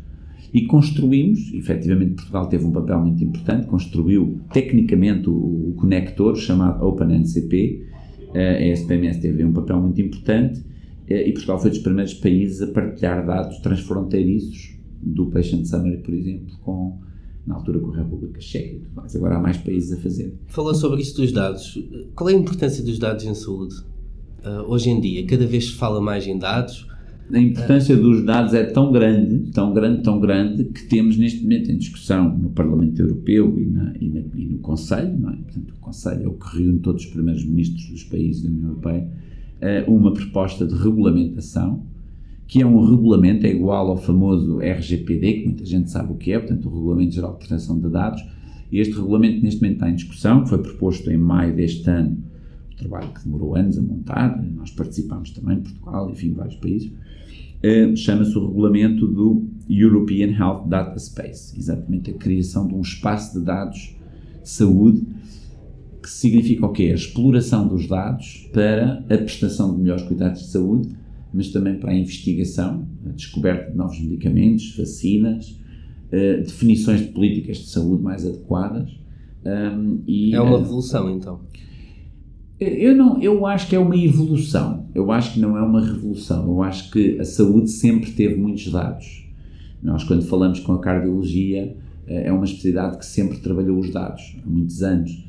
[0.52, 6.84] e construímos, efetivamente Portugal teve um papel muito importante, construiu tecnicamente o, o conector chamado
[6.84, 7.86] OpenNCP,
[8.34, 10.62] a SPMS teve um papel muito importante
[11.08, 16.14] eh, e Portugal foi dos primeiros países a partilhar dados transfronteiriços do Patient Summary, por
[16.14, 17.00] exemplo, com
[17.46, 19.16] na altura com a República Checa e tudo mais.
[19.16, 20.38] Agora há mais países a fazer.
[20.46, 21.82] Falou sobre isso dos dados.
[22.14, 23.74] Qual é a importância dos dados em saúde?
[24.44, 26.86] Uh, hoje em dia, cada vez se fala mais em dados.
[27.32, 31.70] A importância dos dados é tão grande, tão grande, tão grande, que temos neste momento
[31.70, 35.36] em discussão no Parlamento Europeu e, na, e, na, e no Conselho, é?
[35.36, 38.68] Portanto, o Conselho é o que reúne todos os primeiros ministros dos países da União
[38.70, 39.08] Europeia,
[39.86, 41.84] uh, uma proposta de regulamentação
[42.50, 46.32] que é um regulamento, é igual ao famoso RGPD, que muita gente sabe o que
[46.32, 48.24] é, portanto, o Regulamento Geral de Proteção de Dados.
[48.72, 52.18] Este regulamento, neste momento, está em discussão, foi proposto em maio deste ano,
[52.72, 56.90] um trabalho que demorou anos a montar, nós participámos também Portugal, enfim, vários países.
[57.62, 63.38] Uh, Chama-se o regulamento do European Health Data Space, exatamente a criação de um espaço
[63.38, 63.96] de dados
[64.42, 65.06] de saúde
[66.02, 66.84] que significa o quê?
[66.84, 70.88] A exploração dos dados para a prestação de melhores cuidados de saúde
[71.32, 75.50] mas também para a investigação, a descoberta de novos medicamentos, vacinas,
[76.08, 78.90] uh, definições de políticas de saúde mais adequadas.
[79.44, 81.40] Um, e, é uma eh, evolução, então?
[82.60, 84.86] Eu, não, eu acho que é uma evolução.
[84.94, 86.46] Eu acho que não é uma revolução.
[86.46, 89.26] Eu acho que a saúde sempre teve muitos dados.
[89.82, 91.74] Nós, quando falamos com a cardiologia,
[92.06, 95.24] eh, é uma especialidade que sempre trabalhou os dados, há muitos anos.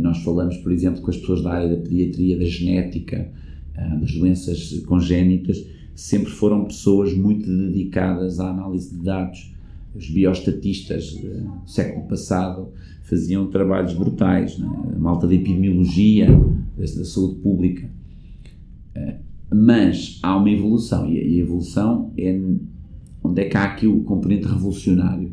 [0.00, 3.30] Nós falamos, por exemplo, com as pessoas da área da pediatria, da genética,
[3.76, 5.64] ah, das doenças congénitas,
[5.94, 9.54] sempre foram pessoas muito dedicadas à análise de dados.
[9.94, 12.68] Os biostatistas do século passado
[13.02, 14.68] faziam trabalhos brutais, né?
[14.94, 16.28] a malta da epidemiologia,
[16.78, 17.90] da saúde pública.
[18.94, 19.18] Ah,
[19.54, 22.38] mas há uma evolução, e a evolução é
[23.22, 25.32] onde é que há aqui o componente revolucionário.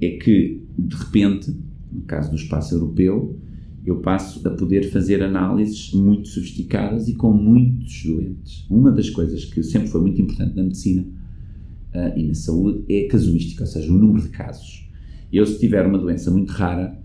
[0.00, 1.54] É que, de repente,
[1.92, 3.38] no caso do espaço europeu,
[3.84, 8.66] eu passo a poder fazer análises muito sofisticadas e com muitos doentes.
[8.70, 13.04] Uma das coisas que sempre foi muito importante na medicina uh, e na saúde é
[13.04, 14.88] a casuística, ou seja, o número de casos.
[15.30, 16.98] Eu, se tiver uma doença muito rara,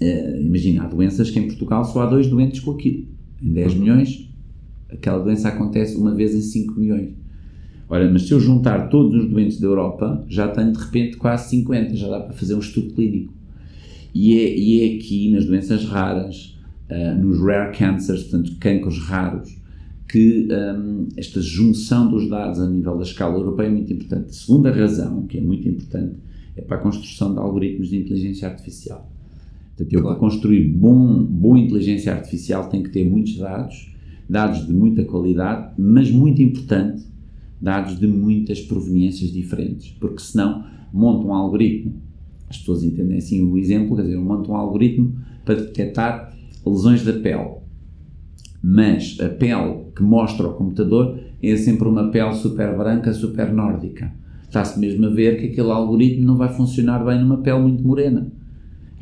[0.00, 3.06] uh, imagina, há doenças que em Portugal só há dois doentes com aquilo.
[3.42, 4.28] Em 10 milhões,
[4.88, 7.10] aquela doença acontece uma vez em 5 milhões.
[7.88, 11.50] Ora, mas se eu juntar todos os doentes da Europa, já tenho de repente quase
[11.50, 13.34] 50, já dá para fazer um estudo clínico.
[14.14, 16.56] E é, e é aqui, nas doenças raras,
[16.90, 19.60] uh, nos rare cancers, portanto, cancros raros,
[20.08, 24.28] que um, esta junção dos dados a nível da escala europeia é muito importante.
[24.28, 26.16] A segunda razão, que é muito importante,
[26.56, 29.11] é para a construção de algoritmos de inteligência artificial.
[29.76, 30.18] Portanto, eu, claro.
[30.18, 33.92] para construir bom, boa inteligência artificial, tenho que ter muitos dados,
[34.28, 37.02] dados de muita qualidade, mas muito importante,
[37.60, 42.02] dados de muitas proveniências diferentes, porque senão monto um algoritmo
[42.52, 47.02] as pessoas entendem assim o exemplo, quer dizer, eu monto um algoritmo para detectar lesões
[47.02, 47.62] da pele.
[48.62, 54.12] Mas a pele que mostra ao computador é sempre uma pele super branca, super nórdica.
[54.44, 58.30] Está-se mesmo a ver que aquele algoritmo não vai funcionar bem numa pele muito morena.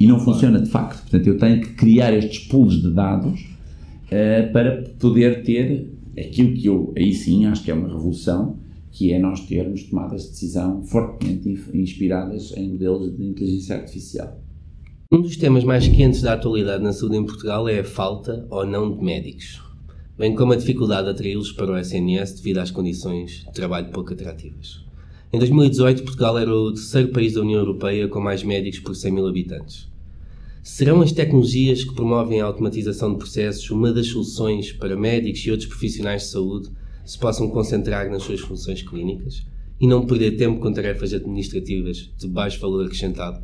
[0.01, 1.03] E não funciona de facto.
[1.03, 6.67] Portanto, eu tenho que criar estes pools de dados uh, para poder ter aquilo que
[6.67, 8.57] eu, aí sim, acho que é uma revolução,
[8.91, 14.41] que é nós termos tomadas de decisão fortemente inspiradas em modelos de inteligência artificial.
[15.13, 18.65] Um dos temas mais quentes da atualidade na saúde em Portugal é a falta ou
[18.65, 19.61] não de médicos,
[20.17, 24.13] bem como a dificuldade de atraí-los para o SNS devido às condições de trabalho pouco
[24.13, 24.85] atrativas.
[25.33, 29.13] Em 2018, Portugal era o terceiro país da União Europeia com mais médicos por 100
[29.13, 29.90] mil habitantes.
[30.63, 35.51] Serão as tecnologias que promovem a automatização de processos uma das soluções para médicos e
[35.51, 36.69] outros profissionais de saúde
[37.05, 39.47] se possam concentrar nas suas funções clínicas
[39.81, 43.41] e não perder tempo com tarefas administrativas de baixo valor acrescentado?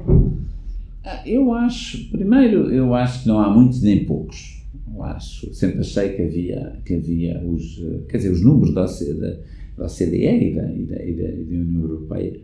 [1.03, 4.63] Ah, eu acho, primeiro, eu acho que não há muitos nem poucos.
[4.95, 9.41] Eu acho, sempre achei que havia, que havia os, quer dizer, os números da, OCDE,
[9.77, 12.41] da OCDE e da, e da, e da, União Europeia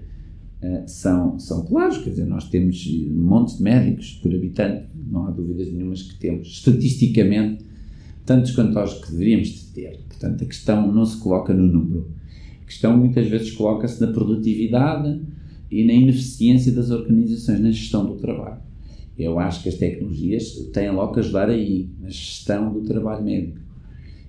[0.86, 5.72] são, são claros, quer dizer, nós temos montes de médicos por habitante, não há dúvidas
[5.72, 6.48] nenhumas que temos.
[6.48, 7.64] Estatisticamente,
[8.24, 10.00] tantos quanto aos que deveríamos de ter.
[10.08, 12.10] Portanto, a questão não se coloca no número.
[12.62, 15.20] A questão muitas vezes coloca-se na produtividade
[15.70, 18.60] e na ineficiência das organizações na gestão do trabalho.
[19.18, 23.58] Eu acho que as tecnologias têm logo que ajudar aí, na gestão do trabalho médico,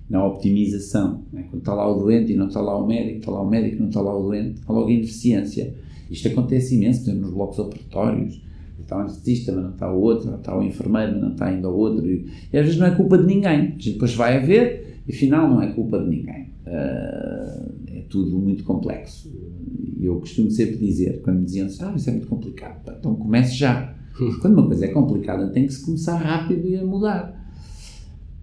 [0.08, 1.22] na optimização.
[1.32, 1.46] Né?
[1.50, 3.76] Quando está lá o doente e não está lá o médico, está lá o médico
[3.76, 5.74] e não está lá o doente, há logo a ineficiência.
[6.10, 8.44] Isto acontece imenso, por exemplo, nos blocos operatórios
[8.84, 11.68] está o anestesista, mas não está o outro, está o enfermeiro, mas não está ainda
[11.68, 12.08] o outro.
[12.08, 13.76] E, e, às vezes não é culpa de ninguém.
[13.76, 16.54] Depois vai a ver e afinal não é culpa de ninguém.
[16.66, 19.30] Uh, é tudo muito complexo.
[19.98, 23.14] E eu costumo sempre dizer, quando me diziam assim, ah, isso é muito complicado, então
[23.16, 23.94] comece já.
[24.40, 27.42] Quando uma coisa é complicada, tem que se começar rápido e a mudar.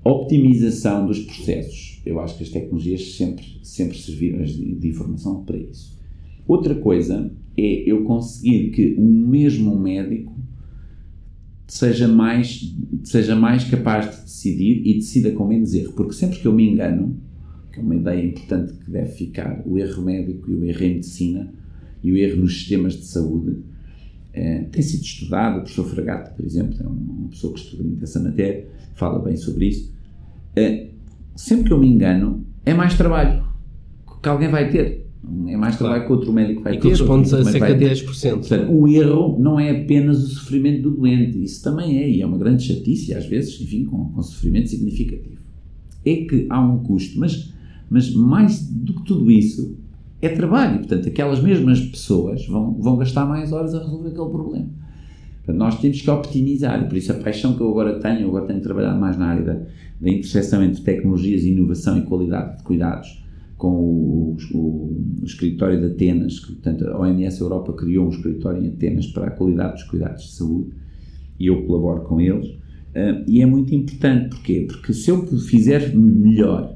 [0.03, 2.01] Optimização dos processos.
[2.05, 5.97] Eu acho que as tecnologias sempre, sempre serviram de informação para isso.
[6.45, 7.31] Outra coisa
[7.61, 10.33] é eu conseguir que o mesmo médico
[11.67, 15.93] seja mais, seja mais capaz de decidir e decida com menos erro.
[15.93, 17.17] Porque sempre que eu me engano,
[17.71, 20.93] que é uma ideia importante que deve ficar, o erro médico e o erro em
[20.95, 21.53] medicina
[22.03, 23.59] e o erro nos sistemas de saúde,
[24.33, 25.59] é, tem sido estudado.
[25.59, 29.37] O professor Fragato, por exemplo, é uma pessoa que estuda muito essa matéria, fala bem
[29.37, 29.93] sobre isso.
[30.55, 30.87] É,
[31.35, 33.51] sempre que eu me engano, é mais trabalho
[34.21, 35.07] que alguém vai ter.
[35.23, 35.93] É mais claro.
[35.93, 36.87] trabalho que outro médico vai e ter.
[36.87, 38.31] E corresponde a cerca de 10%.
[38.39, 41.41] Portanto, o erro não é apenas o sofrimento do doente.
[41.43, 45.39] Isso também é, e é uma grande chatice, às vezes, enfim, com, com sofrimento significativo.
[46.03, 47.53] É que há um custo, mas,
[47.87, 49.77] mas mais do que tudo isso,
[50.21, 50.79] é trabalho.
[50.79, 54.69] Portanto, aquelas mesmas pessoas vão, vão gastar mais horas a resolver aquele problema.
[55.37, 56.87] Portanto, nós temos que optimizar.
[56.87, 59.43] Por isso, a paixão que eu agora tenho, eu agora tenho trabalhado mais na área
[59.43, 63.21] da, da interseção entre tecnologias, inovação e qualidade de cuidados
[63.61, 68.65] com o, o, o, escritório de Atenas, que, portanto, a OMS Europa criou um escritório
[68.65, 70.71] em Atenas para a qualidade dos cuidados de saúde
[71.39, 72.47] e eu colaboro com eles.
[72.47, 74.65] Uh, e é muito importante, porquê?
[74.67, 76.75] Porque se eu fizer melhor,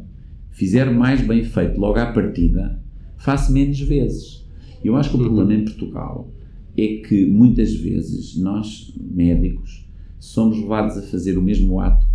[0.51, 2.79] fizer mais bem feito logo à partida,
[3.17, 4.47] faço menos vezes.
[4.83, 5.25] Eu acho que o uhum.
[5.25, 6.29] problema em Portugal
[6.77, 12.05] é que muitas vezes nós, médicos, somos levados a fazer o mesmo ato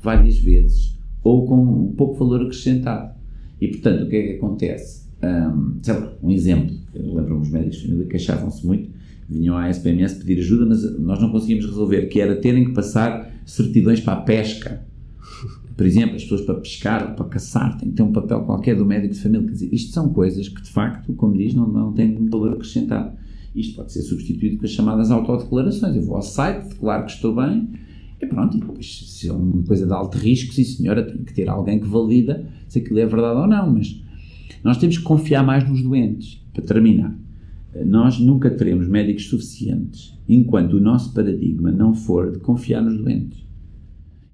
[0.00, 3.17] várias vezes ou com um pouco valor acrescentado.
[3.60, 5.08] E, portanto, o que é que acontece?
[5.22, 6.76] Um, sei lá, um exemplo.
[6.94, 8.90] Eu lembro-me os médicos de família queixavam-se muito,
[9.28, 13.32] vinham à SPMS pedir ajuda, mas nós não conseguimos resolver, que era terem que passar
[13.44, 14.86] certidões para a pesca.
[15.76, 18.84] Por exemplo, as pessoas para pescar, para caçar, têm que ter um papel qualquer do
[18.84, 19.46] médico de família.
[19.46, 23.16] Quer dizer, isto são coisas que, de facto, como diz, não, não têm valor acrescentado.
[23.54, 25.94] Isto pode ser substituído com as chamadas autodeclarações.
[25.94, 27.68] Eu vou ao site, declaro que estou bem,
[28.20, 31.32] e pronto, e depois, se é uma coisa de alto risco, sim senhora, tem que
[31.32, 34.02] ter alguém que valida se aquilo é verdade ou não, mas
[34.64, 36.44] nós temos que confiar mais nos doentes.
[36.52, 37.16] Para terminar,
[37.86, 43.46] nós nunca teremos médicos suficientes enquanto o nosso paradigma não for de confiar nos doentes.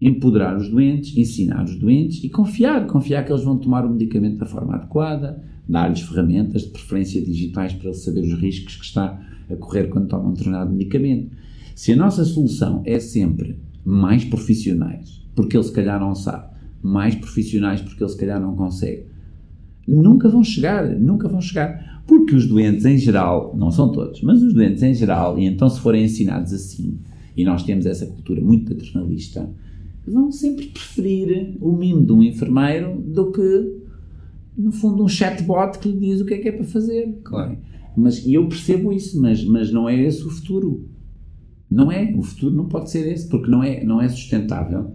[0.00, 4.38] Empoderar os doentes, ensinar os doentes e confiar, confiar que eles vão tomar o medicamento
[4.38, 9.20] da forma adequada, dar-lhes ferramentas, de preferência digitais, para eles saber os riscos que está
[9.48, 11.30] a correr quando tomam um determinado medicamento.
[11.74, 17.14] Se a nossa solução é sempre mais profissionais, porque ele se calhar não sabe, mais
[17.14, 19.06] profissionais porque ele se calhar não consegue.
[19.86, 22.02] Nunca vão chegar, nunca vão chegar.
[22.06, 25.68] Porque os doentes em geral, não são todos, mas os doentes em geral, e então
[25.68, 26.98] se forem ensinados assim,
[27.36, 29.50] e nós temos essa cultura muito paternalista,
[30.06, 33.78] vão sempre preferir o mimo de um enfermeiro do que,
[34.56, 37.20] no fundo, um chatbot que lhe diz o que é que é para fazer.
[37.24, 37.56] Claro.
[37.96, 40.88] Mas, e eu percebo isso, mas, mas não é esse o futuro.
[41.74, 44.92] Não é, o futuro não pode ser esse, porque não é, não é sustentável.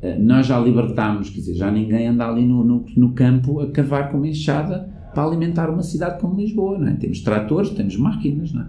[0.00, 3.68] Uh, nós já libertámos, quer dizer, já ninguém anda ali no, no, no, campo a
[3.72, 6.92] cavar com uma enxada para alimentar uma cidade como Lisboa, não é?
[6.92, 8.66] Temos tratores, temos máquinas, não é?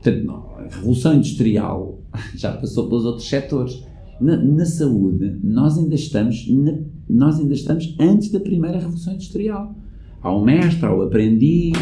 [0.00, 1.98] Portanto, não, a revolução industrial
[2.34, 3.86] já passou pelos outros setores.
[4.18, 6.78] Na, na saúde, nós ainda estamos na,
[7.10, 9.74] nós ainda estamos antes da primeira revolução industrial.
[10.22, 11.76] Há o mestre, há o aprendiz,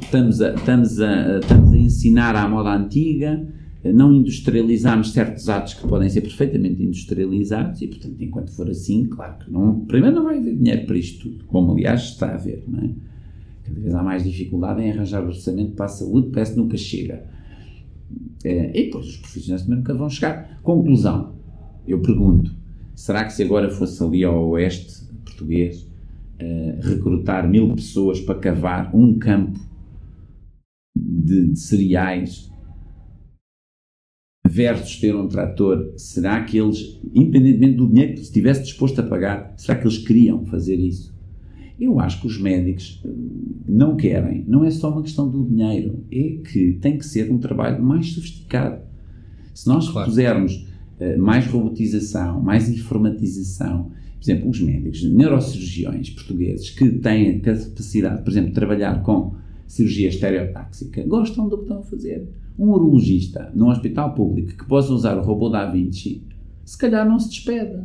[0.00, 3.46] estamos a, estamos a, estamos ensinar à moda antiga,
[3.84, 9.38] não industrializamos certos atos que podem ser perfeitamente industrializados e, portanto, enquanto for assim, claro
[9.38, 12.64] que não, primeiro não vai haver dinheiro para isto tudo, como aliás está a haver,
[12.66, 12.90] não é?
[13.64, 17.24] Cada vez há mais dificuldade em arranjar orçamento para a saúde, parece que nunca chega.
[18.44, 20.60] É, e depois os profissionais também nunca vão chegar.
[20.62, 21.34] Conclusão,
[21.86, 22.52] eu pergunto,
[22.94, 25.82] será que se agora fosse ali ao oeste português
[26.40, 29.58] uh, recrutar mil pessoas para cavar um campo
[31.22, 32.52] de, de cereais
[34.52, 39.54] versus ter um trator, será que eles, independentemente do dinheiro que estivesse disposto a pagar,
[39.56, 41.12] será que eles queriam fazer isso?
[41.80, 43.08] Eu acho que os médicos eh,
[43.66, 47.38] não querem, não é só uma questão do dinheiro, é que tem que ser um
[47.38, 48.82] trabalho mais sofisticado.
[49.54, 50.08] Se nós claro.
[50.08, 50.66] pusermos
[51.00, 58.22] uh, mais robotização, mais informatização, por exemplo, os médicos, neurocirurgiões portugueses que têm a capacidade,
[58.22, 59.34] por exemplo, de trabalhar com
[59.72, 62.28] cirurgia estereotáxica, gostam do que estão a fazer.
[62.58, 66.22] Um urologista num hospital público que possa usar o robô da Vinci,
[66.62, 67.80] se calhar não se despede.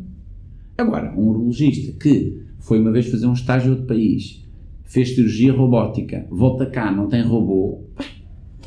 [0.77, 4.45] Agora, um urologista que foi uma vez fazer um estágio outro país,
[4.83, 7.79] fez cirurgia robótica, volta cá, não tem robô,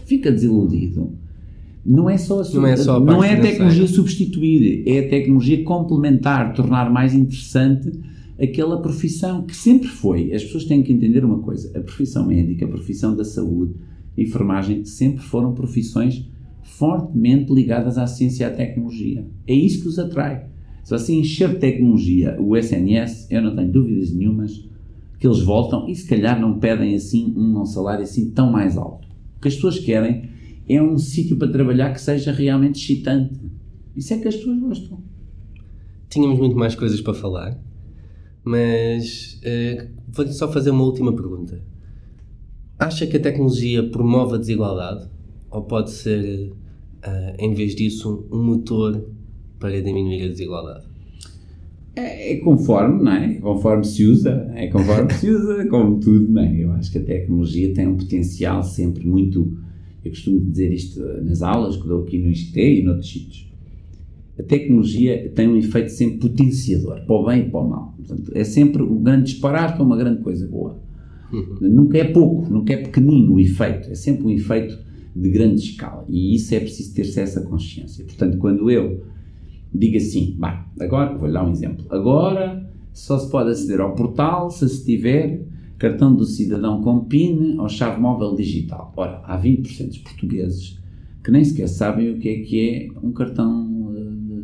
[0.06, 1.12] fica desiludido.
[1.84, 5.08] Não é só a, não é, só a, não é a tecnologia substituir, é a
[5.10, 7.92] tecnologia complementar, tornar mais interessante
[8.40, 10.32] aquela profissão que sempre foi.
[10.32, 13.74] As pessoas têm que entender uma coisa: a profissão médica, a profissão da saúde,
[14.16, 16.28] enfermagem, sempre foram profissões
[16.62, 19.26] fortemente ligadas à ciência e à tecnologia.
[19.46, 20.48] É isso que os atrai.
[20.82, 24.68] Se assim encher tecnologia o SNS, eu não tenho dúvidas nenhumas
[25.18, 29.06] que eles voltam e se calhar não pedem assim um salário assim tão mais alto.
[29.36, 30.30] O que as pessoas querem
[30.66, 33.38] é um sítio para trabalhar que seja realmente excitante.
[33.94, 34.98] Isso é que as pessoas gostam.
[36.08, 37.60] Tínhamos muito mais coisas para falar,
[38.44, 41.62] mas uh, vou-lhe só fazer uma última pergunta.
[42.78, 45.08] Acha que a tecnologia promove a desigualdade?
[45.50, 49.04] Ou pode ser, uh, em vez disso, um motor
[49.58, 50.90] para diminuir a desigualdade?
[51.94, 53.34] É, é, conforme, não é?
[53.34, 56.64] Conforme se usa, é conforme se usa, como tudo, não é?
[56.64, 59.58] Eu acho que a tecnologia tem um potencial sempre muito.
[60.02, 63.49] Eu costumo dizer isto nas aulas que dou aqui no ISCTE e noutros sítios.
[64.40, 67.94] A tecnologia tem um efeito sempre potenciador, para o bem e para o mal.
[67.96, 70.80] Portanto, é sempre um grande disparate para uma grande coisa boa.
[71.30, 71.58] Uhum.
[71.60, 74.78] Nunca é pouco, nunca é pequenino o efeito, é sempre um efeito
[75.14, 76.06] de grande escala.
[76.08, 78.02] E isso é preciso ter-se essa consciência.
[78.04, 79.04] Portanto, quando eu
[79.74, 84.50] diga assim, bah, agora, vou-lhe dar um exemplo, agora só se pode aceder ao portal
[84.50, 85.46] se se tiver
[85.78, 88.92] cartão do cidadão com PIN ou chave móvel digital.
[88.96, 90.80] Ora, há 20% dos portugueses
[91.22, 93.69] que nem sequer sabem o que é que é um cartão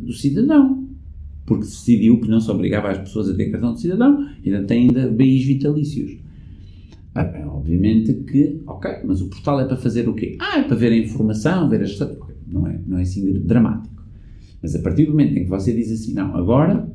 [0.07, 0.87] do cidadão.
[1.45, 4.87] Porque decidiu que não se obrigava as pessoas a ter cartão de cidadão, ainda tem
[4.87, 6.17] ainda BIs vitalícios.
[7.15, 10.37] Ah, obviamente que, ok, mas o portal é para fazer o quê?
[10.39, 11.97] Ah, é para ver a informação, ver as.
[12.47, 14.03] Não é, não é assim dramático.
[14.61, 16.87] Mas a partir do momento em que você diz assim, não, agora,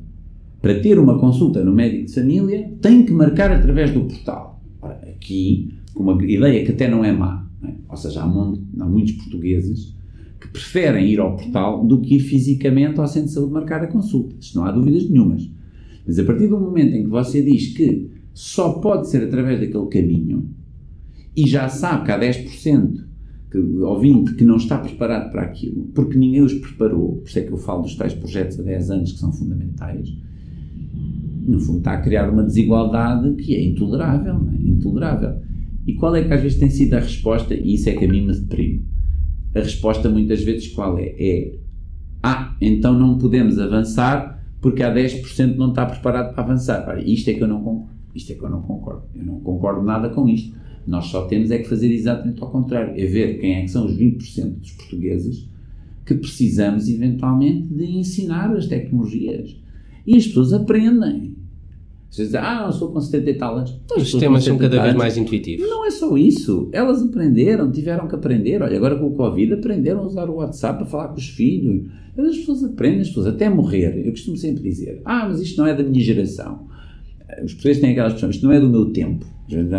[0.61, 4.63] para ter uma consulta no médico de família, tem que marcar através do portal.
[4.81, 7.75] Ora, aqui, com uma ideia que até não é má, não é?
[7.89, 9.95] ou seja, há muitos portugueses
[10.43, 13.87] que preferem ir ao portal do que ir fisicamente ao centro de saúde marcar a
[13.87, 14.35] consulta.
[14.41, 15.49] Isto não há dúvidas nenhumas.
[16.05, 19.87] Mas a partir do momento em que você diz que só pode ser através daquele
[19.87, 20.51] caminho
[21.37, 23.05] e já sabe que há 10%
[23.51, 27.43] que, ouvinte que não está preparado para aquilo, porque ninguém os preparou, por isso é
[27.43, 30.13] que eu falo dos tais projetos há 10 anos que são fundamentais,
[31.47, 34.69] no fundo está a criar uma desigualdade que é intolerável, é?
[34.69, 35.41] intolerável.
[35.87, 38.09] E qual é que às vezes tem sido a resposta, e isso é que a
[38.09, 38.92] mim me deprime.
[39.55, 41.15] A resposta muitas vezes qual é?
[41.19, 41.59] É,
[42.23, 46.89] ah, então não podemos avançar porque há 10% não está preparado para avançar.
[46.89, 47.93] Ora, isto é que eu não concordo.
[48.15, 49.03] Isto é que eu não concordo.
[49.15, 50.57] Eu não concordo nada com isto.
[50.87, 53.87] Nós só temos é que fazer exatamente ao contrário, é ver quem é que são
[53.87, 55.49] os 20% dos portugueses
[56.05, 59.57] que precisamos eventualmente de ensinar as tecnologias.
[60.07, 61.32] E as pessoas aprendem.
[62.13, 63.81] Vocês dizem, ah, eu sou com 70 e tal anos.
[63.87, 65.67] Então, os sistemas são cada vez mais intuitivos.
[65.67, 66.69] Não é só isso.
[66.71, 68.61] Elas aprenderam, tiveram que aprender.
[68.61, 71.87] Olha, agora com o Covid aprenderam a usar o WhatsApp para falar com os filhos.
[72.19, 74.07] As pessoas aprendem, as pessoas até morrer.
[74.07, 76.67] Eu costumo sempre dizer, ah, mas isto não é da minha geração.
[77.43, 79.25] Os portugueses têm aquelas expressões, isto não é do meu tempo.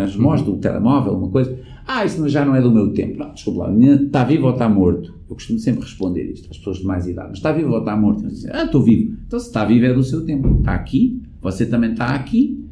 [0.03, 1.55] Às mostro do telemóvel, uma coisa.
[1.85, 3.19] Ah, isso já não é do meu tempo.
[3.19, 5.13] Não, desculpa lá, está vivo ou está morto?
[5.29, 7.29] Eu costumo sempre responder isto às pessoas de mais idade.
[7.29, 8.27] Mas está vivo ou está morto?
[8.27, 9.15] Dizem, ah, estou vivo.
[9.27, 10.59] Então se está vivo é do seu tempo.
[10.59, 12.65] Está aqui, você também está aqui.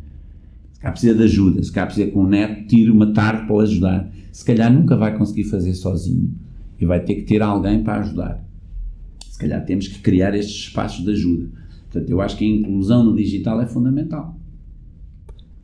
[0.71, 3.55] Se calhar precisa de ajuda, se calhar precisa que um neto tire uma tarde para
[3.55, 4.11] o ajudar.
[4.31, 6.33] Se calhar nunca vai conseguir fazer sozinho
[6.79, 8.43] e vai ter que ter alguém para ajudar.
[9.27, 11.49] Se calhar temos que criar estes espaços de ajuda.
[11.91, 14.39] Portanto, eu acho que a inclusão no digital é fundamental.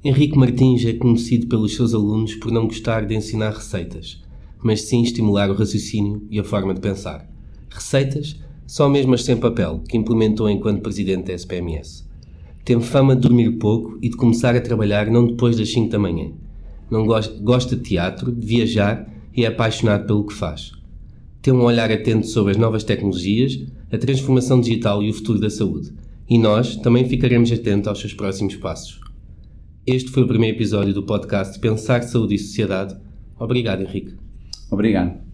[0.03, 4.23] Henrique Martins é conhecido pelos seus alunos por não gostar de ensinar receitas,
[4.61, 7.27] mas sim estimular o raciocínio e a forma de pensar.
[7.69, 12.06] Receitas, só mesmo as sem papel, que implementou enquanto presidente da SPMS.
[12.67, 15.97] Tem fama de dormir pouco e de começar a trabalhar não depois das 5 da
[15.97, 16.33] manhã.
[16.91, 20.73] Não gosta, gosta de teatro, de viajar e é apaixonado pelo que faz.
[21.41, 23.57] Tem um olhar atento sobre as novas tecnologias,
[23.89, 25.93] a transformação digital e o futuro da saúde.
[26.29, 28.99] E nós também ficaremos atentos aos seus próximos passos.
[29.85, 32.97] Este foi o primeiro episódio do podcast Pensar Saúde e Sociedade.
[33.39, 34.13] Obrigado, Henrique.
[34.69, 35.26] Obrigado.